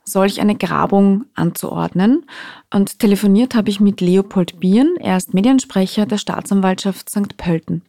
[0.04, 2.26] solch eine Grabung anzuordnen.
[2.74, 7.38] Und telefoniert habe ich mit Leopold Bieren, er ist Mediensprecher der Staatsanwaltschaft St.
[7.38, 7.84] Pölten.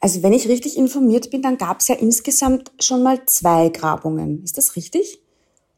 [0.00, 4.42] Also wenn ich richtig informiert bin, dann gab es ja insgesamt schon mal zwei Grabungen.
[4.42, 5.20] Ist das richtig?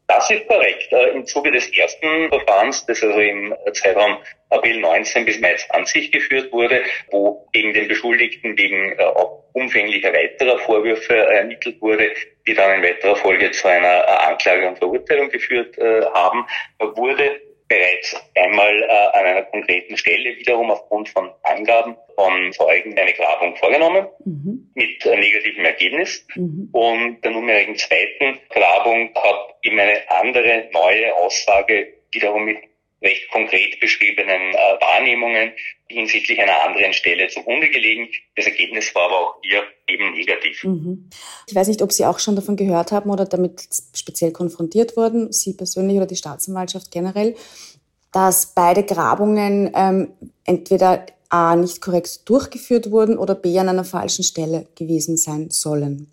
[0.07, 0.91] Das ist korrekt.
[0.91, 4.17] Äh, Im Zuge des ersten Verfahrens, das also im Zeitraum
[4.49, 9.03] April 19 bis Mai 20 geführt wurde, wo gegen den Beschuldigten wegen äh,
[9.53, 12.11] umfänglicher weiterer Vorwürfe ermittelt wurde,
[12.45, 15.77] die dann in weiterer Folge zu einer äh, Anklage und Verurteilung geführt
[16.13, 16.45] haben,
[16.79, 17.39] wurde
[17.73, 23.13] bereits ein einmal äh, an einer konkreten Stelle wiederum aufgrund von Angaben von Zeugen eine
[23.13, 24.71] Grabung vorgenommen mhm.
[24.75, 26.25] mit äh, negativem Ergebnis.
[26.35, 26.69] Mhm.
[26.71, 32.57] Und der nunmehrigen zweiten Grabung hat eben eine andere neue Aussage wiederum mit
[33.03, 35.51] recht konkret beschriebenen äh, Wahrnehmungen
[35.87, 38.07] hinsichtlich einer anderen Stelle zugrunde gelegen.
[38.35, 40.63] Das Ergebnis war aber auch hier eben negativ.
[40.63, 41.09] Mhm.
[41.47, 45.31] Ich weiß nicht, ob Sie auch schon davon gehört haben oder damit speziell konfrontiert wurden,
[45.31, 47.35] Sie persönlich oder die Staatsanwaltschaft generell,
[48.11, 50.13] dass beide Grabungen ähm,
[50.45, 56.12] entweder A nicht korrekt durchgeführt wurden oder B an einer falschen Stelle gewesen sein sollen.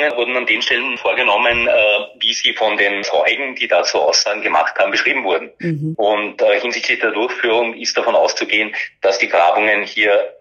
[0.00, 1.72] Grabungen wurden an den Stellen vorgenommen, äh,
[2.18, 5.50] wie sie von den Zeugen, die dazu Aussagen gemacht haben, beschrieben wurden.
[5.58, 5.94] Mhm.
[5.96, 10.34] Und äh, hinsichtlich der Durchführung ist davon auszugehen, dass die Grabungen hier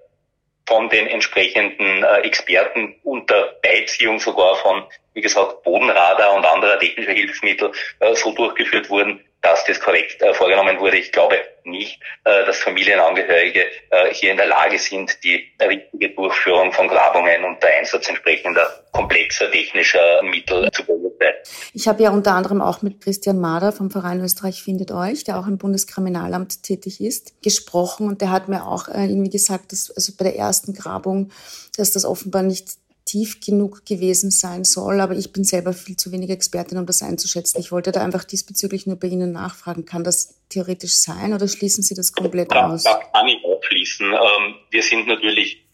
[0.65, 7.11] von den entsprechenden äh, Experten unter Beiziehung sogar von, wie gesagt, Bodenradar und anderer technischer
[7.11, 7.71] Hilfsmittel
[8.13, 10.97] so durchgeführt wurden, dass das korrekt äh, vorgenommen wurde.
[10.97, 16.71] Ich glaube nicht, äh, dass Familienangehörige äh, hier in der Lage sind, die richtige Durchführung
[16.71, 21.35] von Grabungen und der Einsatz entsprechender komplexer technischer Mittel zu beurteilen.
[21.73, 25.39] Ich habe ja unter anderem auch mit Christian Mader vom Verein Österreich findet euch, der
[25.39, 29.91] auch im Bundeskriminalamt tätig ist, gesprochen und der hat mir auch äh, irgendwie gesagt, dass
[29.95, 31.31] also bei der ersten Grabung,
[31.77, 32.78] dass das offenbar nicht
[33.09, 37.01] tief genug gewesen sein soll, aber ich bin selber viel zu wenig Expertin, um das
[37.01, 37.59] einzuschätzen.
[37.59, 39.85] Ich wollte da einfach diesbezüglich nur bei Ihnen nachfragen.
[39.85, 42.83] Kann das theoretisch sein oder schließen Sie das komplett da, aus?
[42.83, 44.07] Da kann ich auch schließen.
[44.13, 45.65] Ähm, wir sind natürlich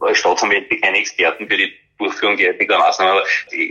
[0.00, 3.24] als Staatsanwälte keine Experten für die Durchführung derartiger Maßnahmen, aber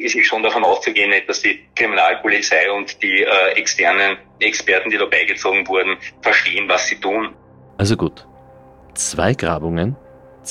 [0.04, 5.06] es ist schon davon auszugehen, dass die Kriminalpolizei und die äh, externen Experten, die da
[5.06, 7.34] beigezogen wurden, verstehen, was sie tun.
[7.80, 8.28] Also gut.
[8.94, 9.96] Zwei Grabungen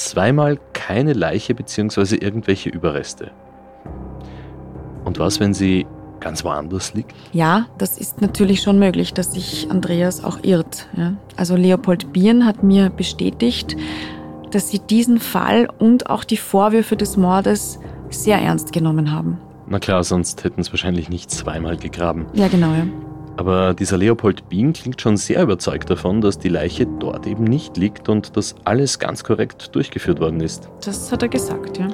[0.07, 2.17] zweimal keine Leiche bzw.
[2.17, 3.31] irgendwelche Überreste.
[5.05, 5.87] Und was, wenn sie
[6.21, 7.15] ganz woanders liegt?
[7.33, 10.89] Ja, das ist natürlich schon möglich, dass sich Andreas auch irrt.
[10.97, 11.15] Ja.
[11.37, 13.77] Also Leopold Bieren hat mir bestätigt,
[14.51, 17.79] dass sie diesen Fall und auch die Vorwürfe des Mordes
[18.11, 19.39] sehr ernst genommen haben.
[19.67, 22.27] Na klar, sonst hätten sie wahrscheinlich nicht zweimal gegraben.
[22.33, 22.87] Ja, genau, ja.
[23.39, 27.77] Aber dieser Leopold Bien klingt schon sehr überzeugt davon, dass die Leiche dort eben nicht
[27.77, 30.69] liegt und dass alles ganz korrekt durchgeführt worden ist.
[30.85, 31.87] Das hat er gesagt, ja.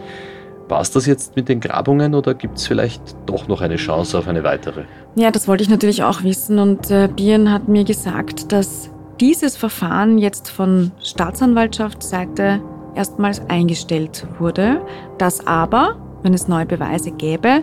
[0.69, 4.17] War es das jetzt mit den Grabungen oder gibt es vielleicht doch noch eine Chance
[4.19, 4.85] auf eine weitere?
[5.17, 8.89] Ja, das wollte ich natürlich auch wissen und äh, Bien hat mir gesagt, dass
[9.21, 12.63] dieses Verfahren jetzt von Staatsanwaltschaftsseite
[12.95, 14.81] erstmals eingestellt wurde,
[15.19, 17.63] dass aber wenn es neue Beweise gäbe,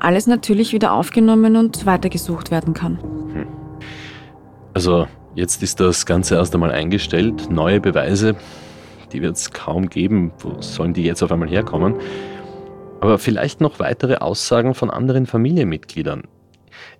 [0.00, 2.98] alles natürlich wieder aufgenommen und weitergesucht werden kann.
[3.32, 3.46] Hm.
[4.74, 7.50] Also jetzt ist das Ganze erst einmal eingestellt.
[7.50, 8.36] Neue Beweise,
[9.12, 10.32] die wird es kaum geben.
[10.38, 11.96] Wo sollen die jetzt auf einmal herkommen?
[13.00, 16.24] Aber vielleicht noch weitere Aussagen von anderen Familienmitgliedern.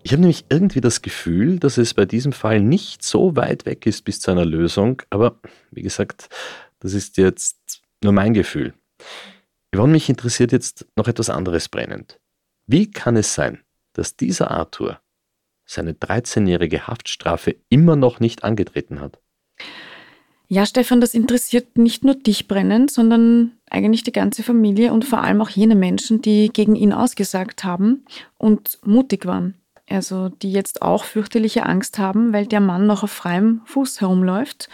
[0.02, 3.86] Ich habe nämlich irgendwie das Gefühl, dass es bei diesem Fall nicht so weit weg
[3.86, 5.02] ist bis zu einer Lösung.
[5.10, 6.28] Aber wie gesagt,
[6.80, 8.74] das ist jetzt nur mein Gefühl.
[9.74, 12.18] Yvonne, mich interessiert jetzt noch etwas anderes brennend.
[12.72, 13.58] Wie kann es sein,
[13.94, 15.00] dass dieser Arthur
[15.66, 19.18] seine 13-jährige Haftstrafe immer noch nicht angetreten hat?
[20.46, 25.20] Ja, Stefan, das interessiert nicht nur dich brennend, sondern eigentlich die ganze Familie und vor
[25.20, 28.04] allem auch jene Menschen, die gegen ihn ausgesagt haben
[28.38, 29.60] und mutig waren.
[29.88, 34.68] Also die jetzt auch fürchterliche Angst haben, weil der Mann noch auf freiem Fuß herumläuft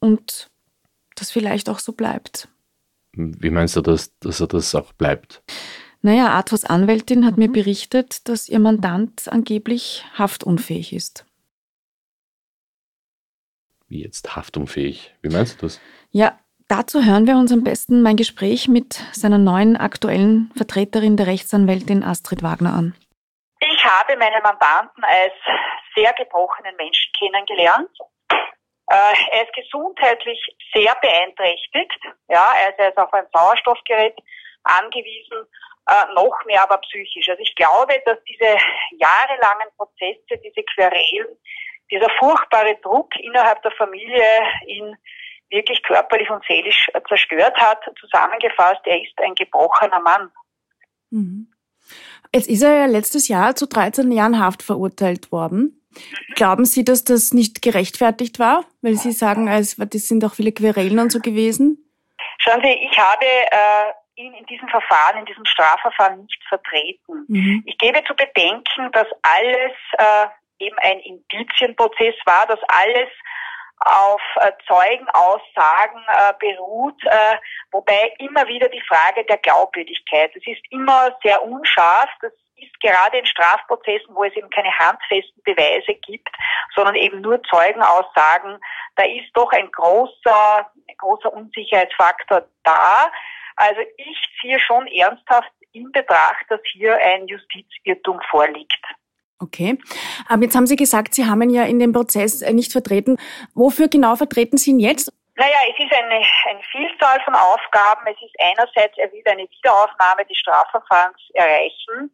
[0.00, 0.50] und
[1.14, 2.48] das vielleicht auch so bleibt.
[3.12, 5.44] Wie meinst du, dass, dass er das auch bleibt?
[6.02, 11.26] Naja, Arthurs Anwältin hat mir berichtet, dass ihr Mandant angeblich haftunfähig ist.
[13.88, 15.14] Wie jetzt haftunfähig?
[15.22, 15.80] Wie meinst du das?
[16.10, 21.26] Ja, dazu hören wir uns am besten mein Gespräch mit seiner neuen aktuellen Vertreterin der
[21.26, 22.94] Rechtsanwältin Astrid Wagner an.
[23.60, 25.32] Ich habe meinen Mandanten als
[25.94, 27.90] sehr gebrochenen Menschen kennengelernt
[28.88, 30.40] äh, er ist gesundheitlich
[30.72, 31.98] sehr beeinträchtigt.
[32.28, 34.16] Ja, er ist auf ein Sauerstoffgerät
[34.62, 35.46] angewiesen,
[35.88, 37.28] äh, noch mehr aber psychisch.
[37.28, 38.56] Also ich glaube, dass diese
[38.98, 41.36] jahrelangen Prozesse, diese Querelen,
[41.90, 44.24] dieser furchtbare Druck innerhalb der Familie
[44.66, 44.96] ihn
[45.50, 47.78] wirklich körperlich und seelisch zerstört hat.
[48.00, 50.30] Zusammengefasst, er ist ein gebrochener Mann.
[51.10, 51.52] Mhm.
[52.34, 55.86] Jetzt ist er ja letztes Jahr zu 13 Jahren Haft verurteilt worden.
[56.34, 58.64] Glauben Sie, dass das nicht gerechtfertigt war?
[58.82, 61.90] Weil Sie sagen, es, das sind auch viele Querelen und so gewesen.
[62.38, 67.24] Schauen Sie, ich habe äh, ihn in diesem Verfahren, in diesem Strafverfahren nicht vertreten.
[67.28, 67.62] Mhm.
[67.66, 70.26] Ich gebe zu bedenken, dass alles äh,
[70.58, 73.10] eben ein Indizienprozess war, dass alles
[73.78, 77.36] auf äh, Zeugenaussagen äh, beruht, äh,
[77.70, 80.34] wobei immer wieder die Frage der Glaubwürdigkeit.
[80.34, 82.08] Es ist immer sehr unscharf.
[82.22, 86.34] Das ist gerade in Strafprozessen, wo es eben keine handfesten Beweise gibt,
[86.74, 88.58] sondern eben nur Zeugenaussagen,
[88.96, 93.12] da ist doch ein großer, ein großer Unsicherheitsfaktor da.
[93.56, 98.82] Also ich ziehe schon ernsthaft in Betracht, dass hier ein Justizirrtum vorliegt.
[99.38, 99.78] Okay.
[100.28, 103.18] Aber jetzt haben Sie gesagt, Sie haben ihn ja in dem Prozess äh, nicht vertreten.
[103.54, 105.12] Wofür genau vertreten Sie ihn jetzt?
[105.38, 108.06] Naja, es ist eine, eine Vielzahl von Aufgaben.
[108.06, 112.10] Es ist einerseits, er will eine Wiederaufnahme des Strafverfahrens erreichen.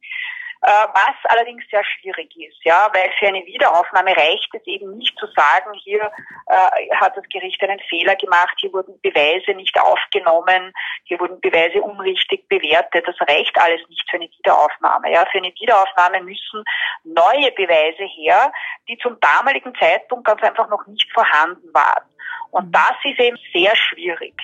[0.64, 5.18] Äh, was allerdings sehr schwierig ist, ja, weil für eine Wiederaufnahme reicht es eben nicht
[5.18, 6.08] zu sagen, hier
[6.46, 11.82] äh, hat das Gericht einen Fehler gemacht, hier wurden Beweise nicht aufgenommen, hier wurden Beweise
[11.82, 13.04] unrichtig bewertet.
[13.08, 15.12] Das reicht alles nicht für eine Wiederaufnahme.
[15.12, 16.62] Ja, für eine Wiederaufnahme müssen
[17.02, 18.52] neue Beweise her,
[18.86, 22.04] die zum damaligen Zeitpunkt ganz einfach noch nicht vorhanden waren.
[22.52, 22.72] Und mhm.
[22.72, 24.34] das ist eben sehr schwierig.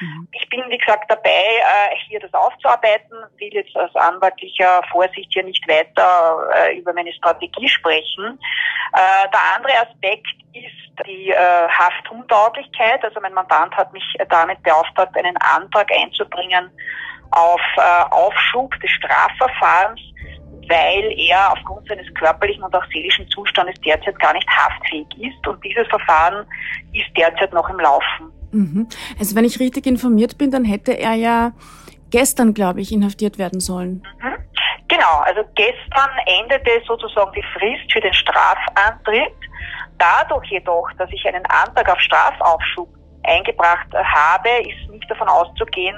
[0.00, 0.28] Mhm.
[0.32, 5.44] Ich bin, wie gesagt, dabei, äh, hier das aufzuarbeiten, will jetzt aus anwaltlicher Vorsicht hier
[5.44, 8.38] nicht weiter äh, über meine Strategie sprechen.
[8.92, 13.02] Äh, der andere Aspekt ist die Haftuntauglichkeit.
[13.02, 16.70] Also mein Mandant hat mich damit beauftragt, einen Antrag einzubringen
[17.32, 17.60] auf
[18.10, 20.00] Aufschub des Strafverfahrens
[20.68, 25.46] weil er aufgrund seines körperlichen und auch seelischen Zustandes derzeit gar nicht haftfähig ist.
[25.46, 26.46] Und dieses Verfahren
[26.92, 28.32] ist derzeit noch im Laufen.
[28.54, 28.88] Mhm.
[29.18, 31.52] Also wenn ich richtig informiert bin, dann hätte er ja
[32.10, 34.02] gestern, glaube ich, inhaftiert werden sollen.
[34.22, 34.34] Mhm.
[34.88, 39.34] Genau, also gestern endete sozusagen die Frist für den Strafantritt.
[39.98, 42.88] Dadurch jedoch, dass ich einen Antrag auf Strafaufschub
[43.24, 45.96] eingebracht habe, ist nicht davon auszugehen,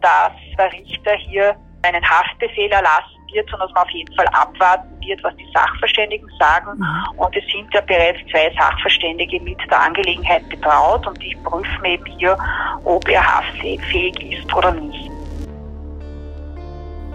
[0.00, 4.88] dass der Richter hier einen Haftbefehl erlassen wird, sondern dass man auf jeden Fall abwarten
[5.00, 6.78] wird, was die Sachverständigen sagen.
[6.78, 7.18] Mhm.
[7.18, 12.06] Und es sind ja bereits zwei Sachverständige mit der Angelegenheit betraut und die prüfen eben
[12.18, 12.36] hier,
[12.84, 15.10] ob er haftfähig ist oder nicht.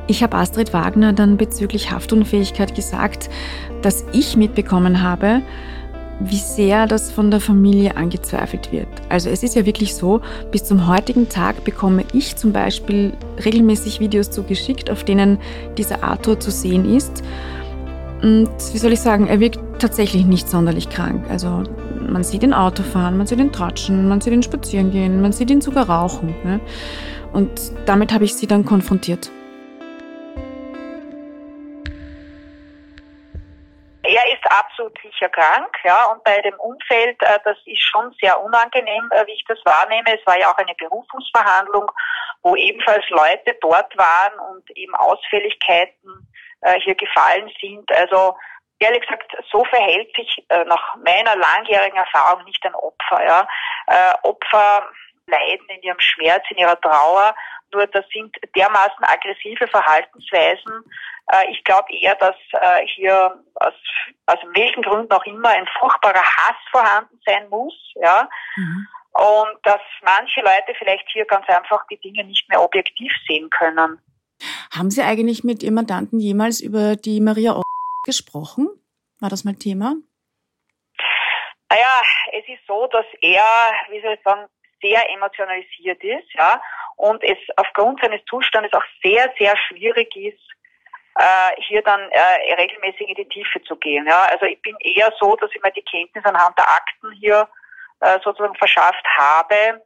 [0.08, 3.30] Ich habe Astrid Wagner dann bezüglich Haftunfähigkeit gesagt,
[3.82, 5.42] dass ich mitbekommen habe,
[6.20, 8.88] wie sehr das von der Familie angezweifelt wird.
[9.10, 13.14] Also es ist ja wirklich so, bis zum heutigen Tag bekomme ich zum Beispiel
[13.44, 15.40] regelmäßig Videos zugeschickt, auf denen
[15.78, 17.24] dieser Arthur zu sehen ist.
[18.22, 21.26] Und wie soll ich sagen, er wirkt tatsächlich nicht sonderlich krank.
[21.30, 21.64] Also
[22.08, 25.34] man sieht ihn Auto fahren, man sieht ihn tratschen, man sieht ihn spazieren gehen, man
[25.34, 26.34] sieht ihn sogar rauchen.
[26.44, 26.60] Ne?
[27.34, 27.50] Und
[27.86, 29.30] damit habe ich sie dann konfrontiert.
[34.16, 38.40] Er ist absolut sicher krank, ja, und bei dem Umfeld, äh, das ist schon sehr
[38.40, 40.18] unangenehm, äh, wie ich das wahrnehme.
[40.18, 41.92] Es war ja auch eine Berufungsverhandlung,
[42.42, 47.92] wo ebenfalls Leute dort waren und eben Ausfälligkeiten äh, hier gefallen sind.
[47.92, 48.38] Also
[48.80, 53.22] ehrlich gesagt, so verhält sich äh, nach meiner langjährigen Erfahrung nicht ein Opfer.
[53.22, 53.46] Ja.
[53.88, 54.88] Äh, Opfer
[55.28, 57.36] leiden in ihrem Schmerz, in ihrer Trauer,
[57.74, 60.86] nur das sind dermaßen aggressive Verhaltensweisen,
[61.50, 63.74] ich glaube eher, dass äh, hier aus,
[64.28, 68.30] aus welchen Gründen auch immer ein furchtbarer Hass vorhanden sein muss, ja.
[68.56, 68.88] Mhm.
[69.14, 74.00] Und dass manche Leute vielleicht hier ganz einfach die Dinge nicht mehr objektiv sehen können.
[74.76, 77.62] Haben Sie eigentlich mit Ihrem Mandanten jemals über die Maria
[78.04, 78.68] gesprochen?
[79.22, 79.96] War das mal Thema?
[81.70, 82.02] Naja,
[82.34, 84.48] es ist so, dass er, wie soll ich sagen,
[84.82, 86.62] sehr emotionalisiert ist, ja,
[86.98, 90.56] und es aufgrund seines Zustandes auch sehr, sehr schwierig ist,
[91.16, 94.06] äh, hier dann äh, regelmäßig in die Tiefe zu gehen.
[94.08, 94.28] Ja.
[94.32, 97.48] Also ich bin eher so, dass ich mir die Kenntnis anhand der Akten hier
[98.02, 99.82] äh, sozusagen verschafft habe,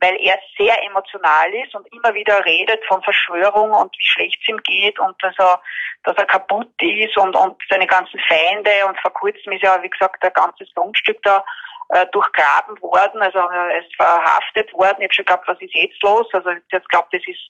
[0.00, 4.48] weil er sehr emotional ist und immer wieder redet von Verschwörung und wie schlecht es
[4.48, 5.62] ihm geht und dass er,
[6.02, 9.88] dass er kaputt ist und, und seine ganzen Feinde und vor kurzem ist ja, wie
[9.88, 11.42] gesagt, ein ganzes Grundstück da
[11.90, 14.96] äh, durchgraben worden, also er ist verhaftet worden.
[14.98, 16.26] Ich habe schon geglaubt, was ist jetzt los?
[16.32, 17.40] Also ich jetzt glaubt, das ist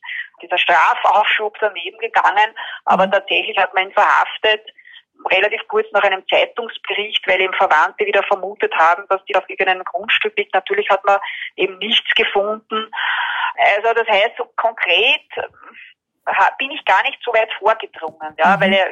[0.43, 2.55] dieser Strafaufschub daneben gegangen,
[2.85, 3.13] aber mhm.
[3.13, 4.67] tatsächlich hat man ihn verhaftet
[5.31, 9.85] relativ kurz nach einem Zeitungsbericht, weil eben Verwandte wieder vermutet haben, dass die auf irgendeinem
[9.85, 10.55] Grundstück liegt.
[10.55, 11.19] Natürlich hat man
[11.57, 12.91] eben nichts gefunden.
[13.57, 18.61] Also das heißt, so konkret äh, bin ich gar nicht so weit vorgedrungen, ja, mhm.
[18.61, 18.87] weil er,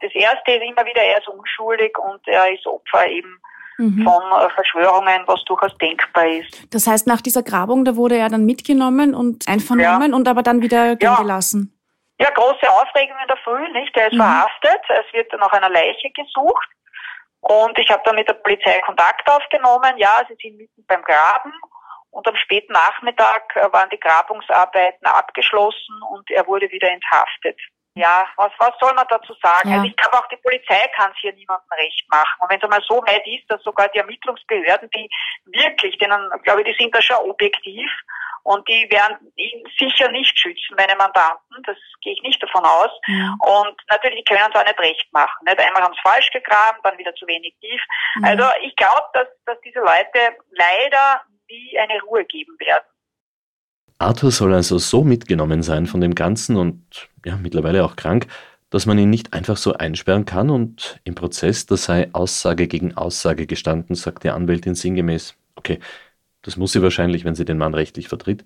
[0.00, 3.40] das erste ist immer wieder, er ist unschuldig und er ist Opfer eben
[3.78, 4.04] mhm.
[4.04, 6.74] von äh, Verschwörungen, was durchaus denkbar ist.
[6.74, 10.16] Das heißt, nach dieser Grabung, da wurde er dann mitgenommen und einvernommen ja.
[10.16, 11.16] und aber dann wieder ja.
[11.16, 11.74] gelassen?
[12.20, 13.96] Ja, große Aufregung in der Früh, nicht?
[13.96, 14.18] Er ist mhm.
[14.18, 16.68] verhaftet, es wird nach einer Leiche gesucht
[17.40, 19.96] und ich habe dann mit der Polizei Kontakt aufgenommen.
[19.96, 21.52] Ja, sie sind mitten beim Graben
[22.10, 27.58] und am späten Nachmittag äh, waren die Grabungsarbeiten abgeschlossen und er wurde wieder enthaftet
[27.98, 29.68] ja, was, was soll man dazu sagen?
[29.68, 29.76] Ja.
[29.76, 32.36] Also ich glaube auch die Polizei kann es hier niemandem recht machen.
[32.40, 35.08] Und wenn es einmal so weit ist, dass sogar die Ermittlungsbehörden, die
[35.46, 37.90] wirklich, denen, glaube ich, die sind da schon objektiv
[38.48, 41.62] Und die werden ihn sicher nicht schützen, meine Mandanten.
[41.66, 42.90] Das gehe ich nicht davon aus.
[43.06, 43.34] Ja.
[43.40, 45.44] Und natürlich, können es auch nicht recht machen.
[45.44, 45.58] Nicht?
[45.60, 47.82] Einmal haben sie falsch gegraben, dann wieder zu wenig tief.
[48.14, 48.24] Mhm.
[48.24, 52.86] Also ich glaube, dass, dass diese Leute leider nie eine Ruhe geben werden.
[53.98, 58.28] Arthur soll also so mitgenommen sein von dem Ganzen und ja, mittlerweile auch krank,
[58.70, 62.96] dass man ihn nicht einfach so einsperren kann und im Prozess, da sei Aussage gegen
[62.96, 65.34] Aussage gestanden, sagt die Anwältin sinngemäß.
[65.56, 65.80] Okay,
[66.42, 68.44] das muss sie wahrscheinlich, wenn sie den Mann rechtlich vertritt.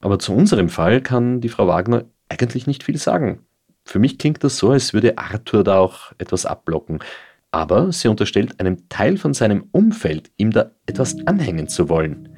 [0.00, 3.40] Aber zu unserem Fall kann die Frau Wagner eigentlich nicht viel sagen.
[3.84, 6.98] Für mich klingt das so, als würde Arthur da auch etwas abblocken.
[7.50, 12.36] Aber sie unterstellt einem Teil von seinem Umfeld, ihm da etwas anhängen zu wollen.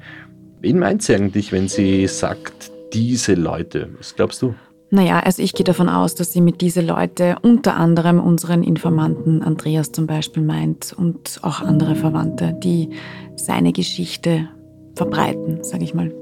[0.59, 3.89] Wen meint sie eigentlich, wenn sie sagt, diese Leute?
[3.97, 4.55] Was glaubst du?
[4.89, 9.43] Naja, also ich gehe davon aus, dass sie mit diese Leute unter anderem unseren Informanten
[9.43, 12.89] Andreas zum Beispiel meint und auch andere Verwandte, die
[13.35, 14.47] seine Geschichte
[14.95, 16.13] verbreiten, sage ich mal.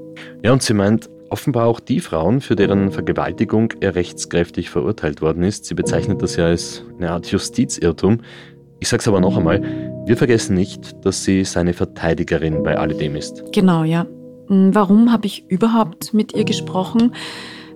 [0.42, 5.44] Ja, und sie meint offenbar auch die Frauen, für deren Vergewaltigung er rechtskräftig verurteilt worden
[5.44, 5.64] ist.
[5.64, 8.20] Sie bezeichnet das ja als eine Art Justizirrtum.
[8.80, 9.62] Ich sage es aber noch einmal,
[10.06, 13.44] wir vergessen nicht, dass sie seine Verteidigerin bei alledem ist.
[13.52, 14.06] Genau, ja.
[14.48, 17.12] Warum habe ich überhaupt mit ihr gesprochen?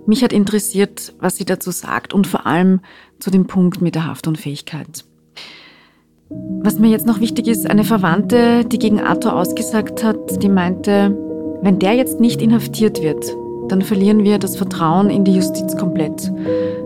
[0.07, 2.81] Mich hat interessiert, was sie dazu sagt und vor allem
[3.19, 5.05] zu dem Punkt mit der Haftunfähigkeit.
[6.63, 11.17] Was mir jetzt noch wichtig ist, eine Verwandte, die gegen Arthur ausgesagt hat, die meinte,
[11.63, 13.25] wenn der jetzt nicht inhaftiert wird,
[13.69, 16.33] dann verlieren wir das Vertrauen in die Justiz komplett.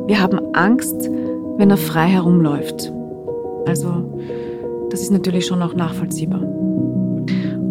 [0.07, 1.09] Wir haben Angst,
[1.57, 2.93] wenn er frei herumläuft.
[3.66, 6.43] Also, das ist natürlich schon auch nachvollziehbar.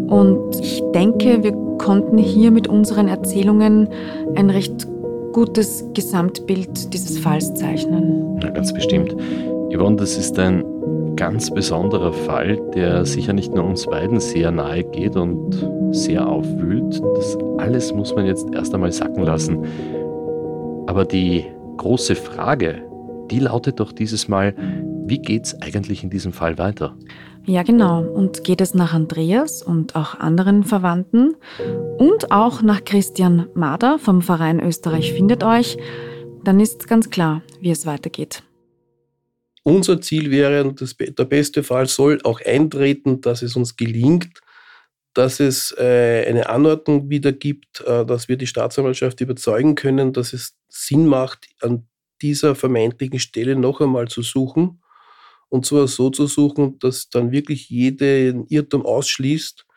[0.08, 3.90] Und ich denke, wir konnten hier mit unseren Erzählungen
[4.36, 4.88] ein recht
[5.34, 8.40] gutes Gesamtbild dieses Falls zeichnen.
[8.42, 9.16] Ja, ganz bestimmt.
[9.74, 10.64] Yvonne, das ist ein
[11.16, 17.02] ganz besonderer Fall, der sicher nicht nur uns beiden sehr nahe geht und sehr aufwühlt.
[17.16, 19.60] Das alles muss man jetzt erst einmal sacken lassen.
[20.88, 21.46] Aber die
[21.78, 22.82] große Frage,
[23.32, 24.54] die lautet doch dieses Mal,
[25.06, 26.98] wie geht es eigentlich in diesem Fall weiter?
[27.46, 28.04] Ja, genau.
[28.04, 31.36] Und geht es nach Andreas und auch anderen Verwandten
[31.98, 35.78] und auch nach Christian Mader vom Verein Österreich findet euch,
[36.46, 38.44] dann ist ganz klar, wie es weitergeht.
[39.64, 44.40] Unser Ziel wäre, und das, der beste Fall soll auch eintreten, dass es uns gelingt,
[45.14, 50.34] dass es äh, eine Anordnung wieder gibt, äh, dass wir die Staatsanwaltschaft überzeugen können, dass
[50.34, 51.88] es Sinn macht, an
[52.22, 54.80] dieser vermeintlichen Stelle noch einmal zu suchen
[55.54, 59.68] und zwar so zu suchen, dass dann wirklich jeden Irrtum ausschließt,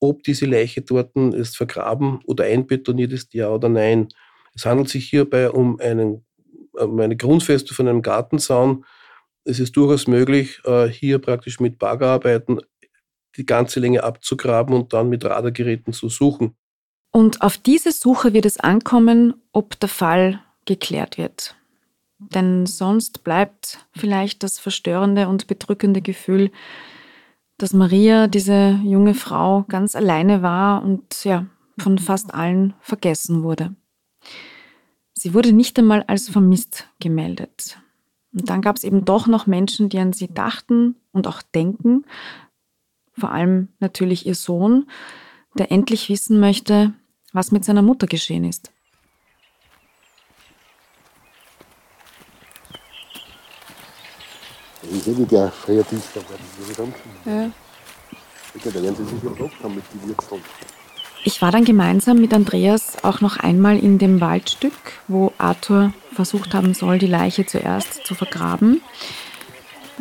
[0.00, 4.08] ob diese Leiche dort ist vergraben oder einbetoniert ist, ja oder nein.
[4.54, 6.24] Es handelt sich hierbei um, einen,
[6.72, 8.86] um eine Grundfeste von einem Gartenzaun.
[9.44, 12.62] Es ist durchaus möglich, äh, hier praktisch mit Baggerarbeiten
[13.36, 16.56] die ganze Länge abzugraben und dann mit Radargeräten zu suchen.
[17.10, 21.57] Und auf diese Suche wird es ankommen, ob der Fall geklärt wird.
[22.18, 26.50] Denn sonst bleibt vielleicht das verstörende und bedrückende Gefühl,
[27.58, 31.46] dass Maria, diese junge Frau, ganz alleine war und ja,
[31.78, 33.74] von fast allen vergessen wurde.
[35.14, 37.80] Sie wurde nicht einmal als vermisst gemeldet.
[38.32, 42.04] Und dann gab es eben doch noch Menschen, die an sie dachten und auch denken,
[43.12, 44.88] vor allem natürlich ihr Sohn,
[45.54, 46.94] der endlich wissen möchte,
[47.32, 48.70] was mit seiner Mutter geschehen ist.
[54.82, 56.88] Ich sehe, wie der früher Tisch da war.
[57.24, 57.50] Ja.
[58.64, 60.42] Da werden sie sich geblockt haben mit den Wurzeln.
[61.24, 64.72] Ich war dann gemeinsam mit Andreas auch noch einmal in dem Waldstück,
[65.08, 68.80] wo Arthur versucht haben soll, die Leiche zuerst zu vergraben.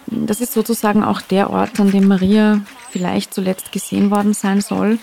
[0.05, 2.61] Das ist sozusagen auch der Ort, an dem Maria
[2.91, 4.99] vielleicht zuletzt gesehen worden sein soll.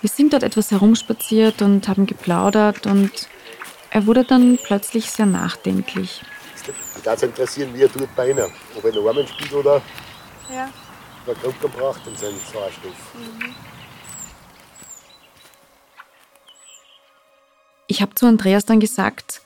[0.00, 3.10] Wir sind dort etwas herumspaziert und haben geplaudert und
[3.90, 6.22] er wurde dann plötzlich sehr nachdenklich.
[7.00, 8.52] Mich würde interessieren, wie er tut bei Ihnen.
[8.76, 9.80] Ob er einen Armen spielt oder
[10.52, 10.68] ja.
[11.26, 13.14] eine Krücke braucht und seinen Sauerstoff.
[13.14, 13.54] Mhm.
[17.86, 19.40] Ich habe zu Andreas dann gesagt,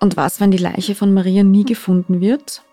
[0.00, 2.64] und was, wenn die Leiche von Maria nie gefunden wird?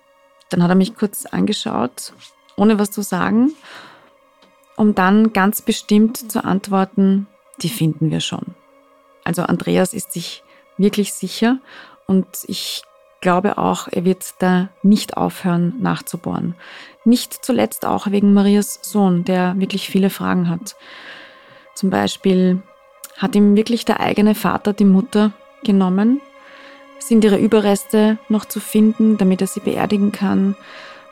[0.50, 2.14] Dann hat er mich kurz angeschaut,
[2.56, 3.54] ohne was zu sagen,
[4.78, 7.28] um dann ganz bestimmt zu antworten,
[7.62, 8.56] die finden wir schon.
[9.24, 10.44] Also Andreas ist sich
[10.78, 11.60] wirklich sicher
[12.08, 12.82] und ich
[13.22, 16.56] glaube auch, er wird da nicht aufhören nachzubohren.
[17.06, 20.76] Nicht zuletzt auch wegen Marias Sohn, der wirklich viele Fragen hat.
[21.76, 22.62] Zum Beispiel,
[23.18, 26.22] hat ihm wirklich der eigene Vater die Mutter genommen?
[27.00, 30.56] Sind ihre Überreste noch zu finden, damit er sie beerdigen kann,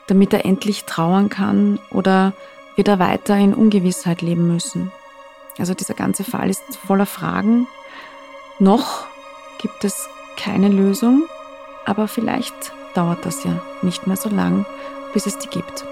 [0.06, 2.32] damit er endlich trauern kann oder
[2.76, 4.90] wird er weiter in Ungewissheit leben müssen?
[5.58, 7.66] Also dieser ganze Fall ist voller Fragen.
[8.58, 9.06] Noch
[9.60, 11.24] gibt es keine Lösung,
[11.88, 14.66] aber vielleicht dauert das ja nicht mehr so lang,
[15.14, 15.86] bis es die gibt.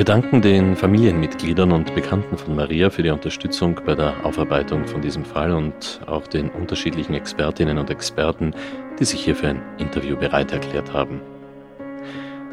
[0.00, 5.02] Wir danken den Familienmitgliedern und Bekannten von Maria für die Unterstützung bei der Aufarbeitung von
[5.02, 8.54] diesem Fall und auch den unterschiedlichen Expertinnen und Experten,
[8.98, 11.20] die sich hier für ein Interview bereit erklärt haben.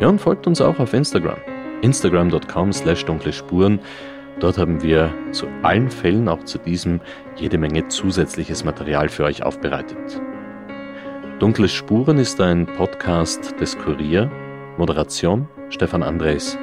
[0.00, 1.38] Ja, und folgt uns auch auf Instagram.
[1.82, 3.80] Instagram.com slash dunkle Spuren.
[4.40, 7.00] Dort haben wir zu allen Fällen, auch zu diesem,
[7.36, 10.20] jede Menge zusätzliches Material für euch aufbereitet.
[11.38, 14.28] Dunkle Spuren ist ein Podcast des Kurier.
[14.76, 16.58] Moderation Stefan Andres.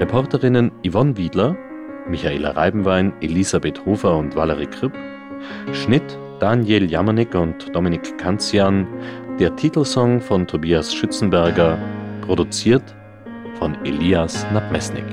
[0.00, 1.54] Reporterinnen Yvonne Wiedler,
[2.08, 4.94] Michaela Reibenwein, Elisabeth Hofer und Valerie Kripp.
[5.74, 8.86] Schnitt Daniel Jamanik und Dominik Kanzian.
[9.38, 11.76] Der Titelsong von Tobias Schützenberger.
[12.22, 12.96] Produziert
[13.58, 15.04] von Elias Nabmesnik.